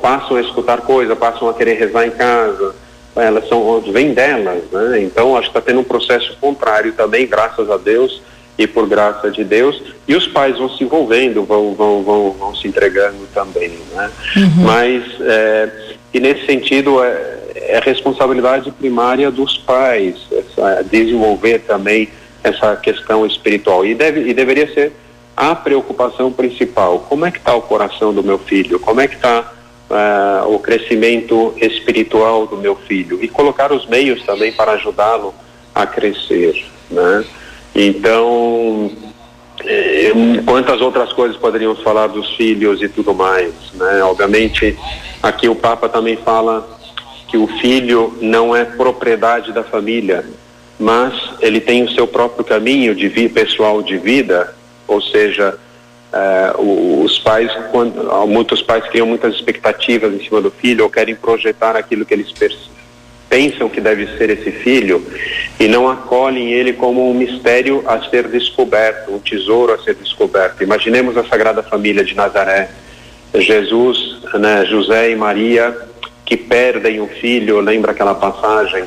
passam 0.00 0.36
a 0.36 0.40
escutar 0.40 0.80
coisas, 0.82 1.16
passam 1.18 1.48
a 1.48 1.54
querer 1.54 1.74
rezar 1.74 2.06
em 2.06 2.10
casa, 2.10 2.74
elas 3.14 3.48
são 3.48 3.80
vem 3.80 4.12
delas, 4.12 4.62
né? 4.70 5.02
Então 5.02 5.36
acho 5.36 5.50
que 5.50 5.58
está 5.58 5.60
tendo 5.60 5.80
um 5.80 5.84
processo 5.84 6.36
contrário 6.40 6.92
também, 6.92 7.26
graças 7.26 7.70
a 7.70 7.76
Deus 7.76 8.22
e 8.58 8.66
por 8.66 8.88
graça 8.88 9.30
de 9.30 9.44
Deus, 9.44 9.82
e 10.08 10.14
os 10.14 10.26
pais 10.28 10.56
vão 10.56 10.70
se 10.70 10.82
envolvendo, 10.82 11.44
vão 11.44 11.74
vão 11.74 12.02
vão, 12.02 12.32
vão 12.32 12.54
se 12.54 12.68
entregando 12.68 13.26
também, 13.34 13.72
né? 13.92 14.10
Uhum. 14.36 14.64
Mas 14.64 15.02
é, 15.20 15.70
e 16.12 16.20
nesse 16.20 16.46
sentido 16.46 17.02
é, 17.02 17.38
é 17.54 17.80
responsabilidade 17.84 18.70
primária 18.70 19.30
dos 19.30 19.58
pais 19.58 20.16
essa, 20.32 20.82
desenvolver 20.84 21.60
também 21.60 22.08
essa 22.42 22.76
questão 22.76 23.26
espiritual 23.26 23.84
e 23.84 23.94
deve 23.94 24.28
e 24.28 24.34
deveria 24.34 24.72
ser 24.72 24.92
a 25.36 25.54
preocupação 25.54 26.32
principal. 26.32 27.00
Como 27.08 27.26
é 27.26 27.30
que 27.30 27.38
está 27.38 27.54
o 27.54 27.62
coração 27.62 28.12
do 28.14 28.22
meu 28.22 28.38
filho? 28.38 28.80
Como 28.80 29.00
é 29.00 29.06
que 29.06 29.16
está 29.16 29.52
uh, 29.90 30.54
o 30.54 30.58
crescimento 30.58 31.54
espiritual 31.60 32.46
do 32.46 32.56
meu 32.56 32.74
filho? 32.74 33.22
E 33.22 33.28
colocar 33.28 33.70
os 33.70 33.86
meios 33.86 34.22
também 34.24 34.52
para 34.52 34.72
ajudá-lo 34.72 35.34
a 35.74 35.86
crescer, 35.86 36.64
né? 36.90 37.24
Então, 37.74 38.90
eh, 39.62 40.10
quantas 40.46 40.80
outras 40.80 41.12
coisas 41.12 41.36
poderíamos 41.36 41.82
falar 41.82 42.06
dos 42.06 42.34
filhos 42.34 42.80
e 42.80 42.88
tudo 42.88 43.14
mais, 43.14 43.52
né? 43.74 44.02
Obviamente, 44.02 44.74
aqui 45.22 45.46
o 45.50 45.54
Papa 45.54 45.86
também 45.86 46.16
fala 46.16 46.66
que 47.28 47.36
o 47.36 47.46
filho 47.60 48.16
não 48.22 48.56
é 48.56 48.64
propriedade 48.64 49.52
da 49.52 49.62
família, 49.62 50.24
mas 50.78 51.12
ele 51.40 51.60
tem 51.60 51.82
o 51.82 51.90
seu 51.90 52.06
próprio 52.06 52.44
caminho 52.44 52.94
de 52.94 53.08
vida 53.08 53.34
pessoal 53.34 53.82
de 53.82 53.98
vida, 53.98 54.54
ou 54.86 55.00
seja, 55.00 55.58
uh, 56.12 57.02
os 57.02 57.18
pais, 57.18 57.50
quando, 57.70 58.26
muitos 58.26 58.62
pais 58.62 58.84
criam 58.88 59.06
muitas 59.06 59.34
expectativas 59.34 60.12
em 60.14 60.24
cima 60.24 60.40
do 60.40 60.50
filho 60.50 60.84
ou 60.84 60.90
querem 60.90 61.14
projetar 61.14 61.76
aquilo 61.76 62.04
que 62.04 62.14
eles 62.14 62.32
pensam 63.28 63.68
que 63.68 63.80
deve 63.80 64.06
ser 64.16 64.30
esse 64.30 64.50
filho 64.50 65.04
e 65.58 65.66
não 65.66 65.88
acolhem 65.88 66.52
ele 66.52 66.72
como 66.72 67.10
um 67.10 67.14
mistério 67.14 67.82
a 67.86 68.08
ser 68.08 68.28
descoberto, 68.28 69.12
um 69.12 69.18
tesouro 69.18 69.72
a 69.72 69.78
ser 69.78 69.94
descoberto. 69.94 70.62
Imaginemos 70.62 71.16
a 71.16 71.24
Sagrada 71.24 71.62
Família 71.62 72.04
de 72.04 72.14
Nazaré, 72.14 72.70
Jesus, 73.34 74.22
né, 74.34 74.64
José 74.64 75.10
e 75.10 75.16
Maria 75.16 75.76
que 76.24 76.36
perdem 76.36 77.00
o 77.00 77.06
filho, 77.06 77.60
lembra 77.60 77.92
aquela 77.92 78.14
passagem? 78.14 78.84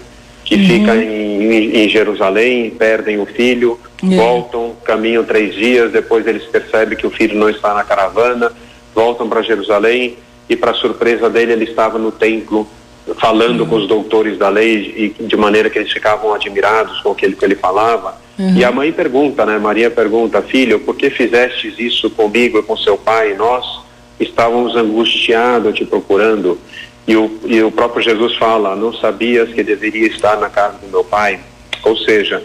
que 0.50 0.56
uhum. 0.56 0.66
fica 0.66 0.96
em, 0.96 1.84
em, 1.84 1.90
Jerusalém, 1.90 2.72
perdem 2.72 3.20
o 3.20 3.26
filho, 3.28 3.80
uhum. 4.02 4.16
voltam, 4.16 4.76
caminham 4.84 5.24
três 5.24 5.54
dias, 5.54 5.92
depois 5.92 6.26
eles 6.28 6.44
percebem 6.46 6.98
que 6.98 7.08
o 7.08 7.12
filho 7.12 7.38
não 7.38 7.50
está 7.50 7.74
na 7.74 7.84
caravana, 7.84 8.52
voltam 8.94 9.28
para 9.28 9.42
Jerusalém 9.42 10.18
e, 10.50 10.56
para 10.56 10.74
surpresa 10.74 11.30
dele, 11.30 11.54
ele 11.54 11.66
estava 11.66 11.98
no 11.98 12.12
templo 12.12 12.68
falando 13.18 13.62
uhum. 13.62 13.68
com 13.68 13.76
os 13.78 13.88
doutores 13.88 14.38
da 14.38 14.50
lei 14.50 15.16
e 15.20 15.24
de 15.24 15.36
maneira 15.36 15.70
que 15.70 15.80
eles 15.80 15.92
ficavam 15.92 16.34
admirados 16.34 17.00
com 17.02 17.12
aquilo 17.12 17.36
que 17.36 17.46
ele 17.46 17.56
falava. 17.56 18.20
Uhum. 18.38 18.56
E 18.56 18.64
a 18.64 18.72
mãe 18.72 18.92
pergunta, 18.92 19.46
né? 19.46 19.58
Maria 19.58 19.90
pergunta, 19.90 20.42
filho, 20.42 20.80
por 20.80 20.96
que 20.96 21.10
fizestes 21.10 21.78
isso 21.78 22.10
comigo 22.10 22.60
e 22.60 22.64
com 22.64 22.78
seu 22.78 22.98
pai? 22.98 23.34
Nós 23.34 23.66
estávamos 24.20 24.76
angustiados 24.76 25.76
te 25.76 25.86
procurando. 25.86 26.60
E 27.08 27.16
o, 27.16 27.40
e 27.46 27.62
o 27.62 27.72
próprio 27.72 28.04
Jesus 28.04 28.36
fala: 28.38 28.76
Não 28.76 28.94
sabias 28.94 29.50
que 29.50 29.64
deveria 29.64 30.08
estar 30.08 30.38
na 30.38 30.50
casa 30.50 30.78
do 30.78 30.88
meu 30.88 31.04
pai? 31.04 31.40
Ou 31.84 31.98
seja, 31.98 32.44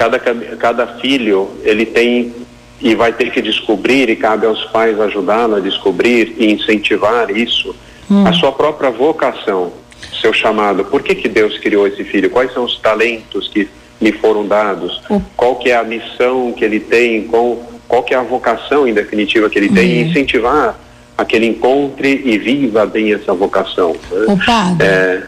cada, 0.00 0.18
cada 0.18 0.86
filho 0.98 1.50
ele 1.62 1.84
tem 1.84 2.32
e 2.80 2.94
vai 2.94 3.12
ter 3.12 3.30
que 3.30 3.42
descobrir, 3.42 4.08
e 4.08 4.16
cabe 4.16 4.46
aos 4.46 4.64
pais 4.66 4.98
ajudá-lo 4.98 5.56
a 5.56 5.60
descobrir 5.60 6.34
e 6.38 6.50
incentivar 6.50 7.30
isso, 7.30 7.76
hum. 8.10 8.26
a 8.26 8.32
sua 8.32 8.50
própria 8.50 8.90
vocação, 8.90 9.70
seu 10.18 10.32
chamado. 10.32 10.86
Por 10.86 11.02
que, 11.02 11.14
que 11.14 11.28
Deus 11.28 11.58
criou 11.58 11.86
esse 11.86 12.02
filho? 12.04 12.30
Quais 12.30 12.50
são 12.54 12.64
os 12.64 12.78
talentos 12.78 13.48
que 13.48 13.68
lhe 14.00 14.12
foram 14.12 14.46
dados? 14.46 15.02
Hum. 15.10 15.20
Qual 15.36 15.56
que 15.56 15.70
é 15.70 15.76
a 15.76 15.84
missão 15.84 16.52
que 16.52 16.64
ele 16.64 16.80
tem? 16.80 17.24
Qual, 17.24 17.62
qual 17.86 18.02
que 18.02 18.14
é 18.14 18.16
a 18.16 18.22
vocação, 18.22 18.88
em 18.88 18.94
definitiva, 18.94 19.50
que 19.50 19.58
ele 19.58 19.68
tem? 19.68 19.98
E 19.98 20.04
hum. 20.04 20.06
incentivar 20.08 20.80
a 21.18 21.24
que 21.26 21.36
ele 21.36 21.48
encontre 21.48 22.22
e 22.24 22.38
viva 22.38 22.86
bem 22.86 23.12
essa 23.12 23.34
vocação. 23.34 23.94
Né? 24.10 24.24
O 24.26 24.38
padre. 24.38 24.86
É, 24.86 25.22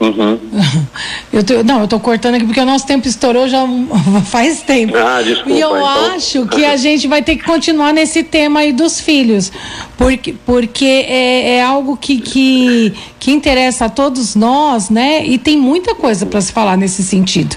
Uhum. 0.00 0.38
Eu 1.32 1.42
tô, 1.42 1.64
não, 1.64 1.78
eu 1.78 1.84
estou 1.84 1.98
cortando 1.98 2.36
aqui 2.36 2.44
porque 2.44 2.60
o 2.60 2.64
nosso 2.64 2.86
tempo 2.86 3.08
estourou 3.08 3.48
já 3.48 3.64
faz 4.26 4.62
tempo. 4.62 4.96
Ah, 4.96 5.20
desculpa. 5.20 5.50
E 5.50 5.60
eu 5.60 5.76
então... 5.76 5.86
acho 5.86 6.46
que 6.46 6.64
a 6.64 6.76
gente 6.76 7.08
vai 7.08 7.22
ter 7.22 7.34
que 7.36 7.42
continuar 7.42 7.92
nesse 7.92 8.22
tema 8.22 8.60
aí 8.60 8.72
dos 8.72 9.00
filhos, 9.00 9.50
porque, 9.96 10.32
porque 10.46 10.84
é, 10.84 11.56
é 11.56 11.62
algo 11.64 11.96
que, 11.96 12.20
que, 12.20 12.92
que 13.24 13.32
interessa 13.32 13.86
a 13.86 13.88
todos 13.88 14.34
nós, 14.34 14.90
né? 14.90 15.24
E 15.24 15.38
tem 15.38 15.56
muita 15.56 15.94
coisa 15.94 16.26
para 16.26 16.42
se 16.42 16.52
falar 16.52 16.76
nesse 16.76 17.02
sentido 17.02 17.56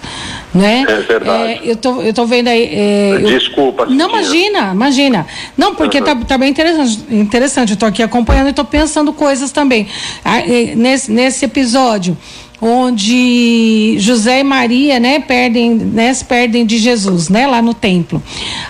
né? 0.58 0.86
É 0.88 0.96
verdade. 1.02 1.52
É, 1.52 1.60
eu, 1.64 1.76
tô, 1.76 2.02
eu 2.02 2.14
tô 2.14 2.26
vendo 2.26 2.48
aí. 2.48 2.70
É, 2.72 3.18
Desculpa. 3.20 3.84
Eu, 3.84 3.92
não, 3.92 4.10
imagina, 4.10 4.72
imagina. 4.74 5.28
Não, 5.58 5.76
porque 5.76 6.00
uhum. 6.00 6.06
tá, 6.06 6.16
tá 6.16 6.38
bem 6.38 6.50
interessante, 6.50 7.06
interessante. 7.10 7.72
Eu 7.72 7.78
tô 7.78 7.86
aqui 7.86 8.02
acompanhando 8.02 8.50
e 8.50 8.54
tô 8.54 8.66
pensando 8.66 9.14
coisas 9.14 9.52
também. 9.52 9.88
Ah, 10.26 10.42
nesse, 10.76 11.12
nesse 11.12 11.46
episódio 11.46 12.18
onde 12.62 13.98
José 14.00 14.40
e 14.40 14.44
Maria, 14.44 15.00
né, 15.00 15.20
perdem, 15.20 15.76
né, 15.76 16.14
se 16.14 16.26
perdem 16.26 16.66
de 16.66 16.78
Jesus, 16.78 17.30
né, 17.30 17.46
lá 17.46 17.62
no 17.62 17.74
templo. 17.74 18.22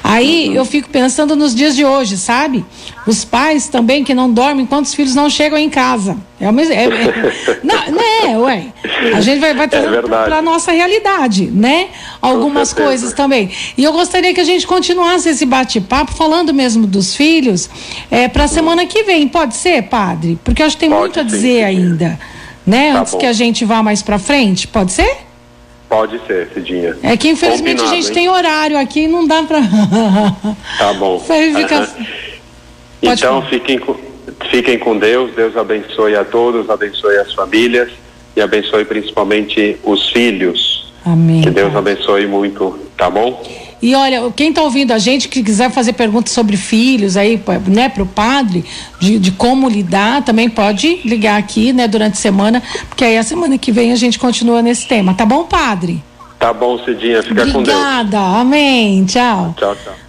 Aí 0.04 0.54
eu 0.54 0.66
fico 0.66 0.90
pensando 0.90 1.36
nos 1.36 1.56
dias 1.56 1.76
de 1.76 1.86
hoje, 1.86 2.18
sabe? 2.18 2.66
Os 3.06 3.24
pais 3.24 3.70
também 3.70 4.04
que 4.04 4.14
não 4.14 4.30
dormem 4.30 4.64
enquanto 4.64 4.86
os 4.86 4.94
filhos 4.94 5.16
não 5.16 5.30
chegam 5.30 5.58
em 5.58 5.70
casa. 5.70 6.18
É, 6.40 6.50
uma, 6.50 6.62
é, 6.62 6.84
é 6.84 6.90
não, 7.64 7.76
né, 7.92 8.38
ué. 8.38 8.66
A 9.16 9.22
gente 9.22 9.40
vai, 9.40 9.54
vai 9.54 9.68
trazer 9.68 9.96
é 9.96 10.02
para 10.02 10.38
a 10.38 10.42
nossa 10.42 10.72
realidade, 10.72 11.46
né? 11.46 11.88
Algumas 12.22 12.74
coisas 12.74 13.14
também. 13.14 13.50
E 13.78 13.84
eu 13.84 13.94
gostaria 13.94 14.34
que 14.34 14.42
a 14.42 14.44
gente 14.44 14.68
continuasse 14.68 15.30
esse 15.30 15.46
bate-papo 15.46 16.12
falando 16.14 16.54
mesmo 16.54 16.86
dos 16.86 17.16
filhos 17.16 17.70
é, 18.12 18.28
para 18.28 18.44
a 18.44 18.48
semana 18.48 18.86
que 18.86 19.04
vem. 19.04 19.28
Pode 19.28 19.56
ser, 19.56 19.84
padre? 19.84 20.38
Porque 20.44 20.62
eu 20.62 20.66
acho 20.66 20.76
que 20.76 20.82
tem 20.82 20.90
Pode 20.90 21.02
muito 21.02 21.20
a 21.20 21.24
dizer 21.24 21.60
sim, 21.60 21.64
ainda 21.64 22.20
né? 22.68 22.92
Tá 22.92 23.00
Antes 23.00 23.14
bom. 23.14 23.20
que 23.20 23.26
a 23.26 23.34
gente 23.34 23.64
vá 23.64 23.82
mais 23.82 24.04
para 24.04 24.20
frente, 24.20 24.68
pode 24.68 24.92
ser? 24.92 25.18
Pode 25.88 26.20
ser, 26.28 26.50
Cidinha. 26.54 26.98
É 27.02 27.16
que 27.16 27.30
infelizmente 27.30 27.78
Combinado, 27.78 27.92
a 27.92 27.96
gente 27.96 28.08
hein? 28.10 28.14
tem 28.14 28.30
horário 28.30 28.78
aqui 28.78 29.04
e 29.04 29.08
não 29.08 29.26
dá 29.26 29.42
para. 29.44 29.62
tá 30.78 30.94
bom. 30.94 31.20
Fica... 31.20 31.88
Então 33.00 33.44
fiquem 33.44 33.78
com, 33.78 33.96
fiquem 34.50 34.80
com 34.80 34.98
Deus, 34.98 35.32
Deus 35.36 35.56
abençoe 35.56 36.16
a 36.16 36.26
todos, 36.26 36.68
abençoe 36.68 37.16
as 37.18 37.32
famílias 37.32 37.92
e 38.36 38.42
abençoe 38.42 38.86
principalmente 38.86 39.78
os 39.84 40.10
filhos. 40.10 40.92
Amém. 41.06 41.42
Que 41.42 41.52
Deus 41.52 41.76
abençoe 41.76 42.26
muito, 42.26 42.80
tá 42.98 43.08
bom? 43.08 43.40
E 43.82 43.94
olha, 43.94 44.32
quem 44.36 44.50
está 44.50 44.62
ouvindo 44.62 44.92
a 44.92 44.98
gente 44.98 45.28
que 45.28 45.44
quiser 45.44 45.70
fazer 45.70 45.94
perguntas 45.94 46.34
sobre 46.34 46.58
filhos 46.58 47.16
aí, 47.16 47.42
né, 47.68 47.90
para 47.90 48.04
o 48.04 48.08
padre, 48.08 48.66
de, 49.00 49.20
de, 49.20 49.32
como 49.32 49.70
lidar, 49.70 50.24
também 50.24 50.50
pode 50.50 51.02
ligar 51.06 51.38
aqui, 51.38 51.72
né, 51.72 51.88
durante 51.88 52.14
a 52.14 52.18
semana, 52.18 52.62
porque 52.90 53.04
aí 53.04 53.18
a 53.18 53.24
semana 53.24 53.58
que 53.58 53.72
vem 53.72 53.92
a 53.92 53.96
gente 53.96 54.18
continua 54.18 54.62
nesse 54.62 54.88
tema. 54.88 55.14
Tá 55.14 55.26
bom, 55.26 55.44
padre? 55.44 56.04
Tá 56.40 56.54
bom, 56.54 56.78
Cidinha. 56.80 57.22
Fica 57.22 57.42
Obrigada. 57.42 57.54
com 57.54 57.64
Deus. 57.64 57.78
Obrigada. 57.78 58.20
Amém. 58.40 59.06
Tchau. 59.06 59.56
Tchau, 59.58 59.76
tchau. 59.76 60.07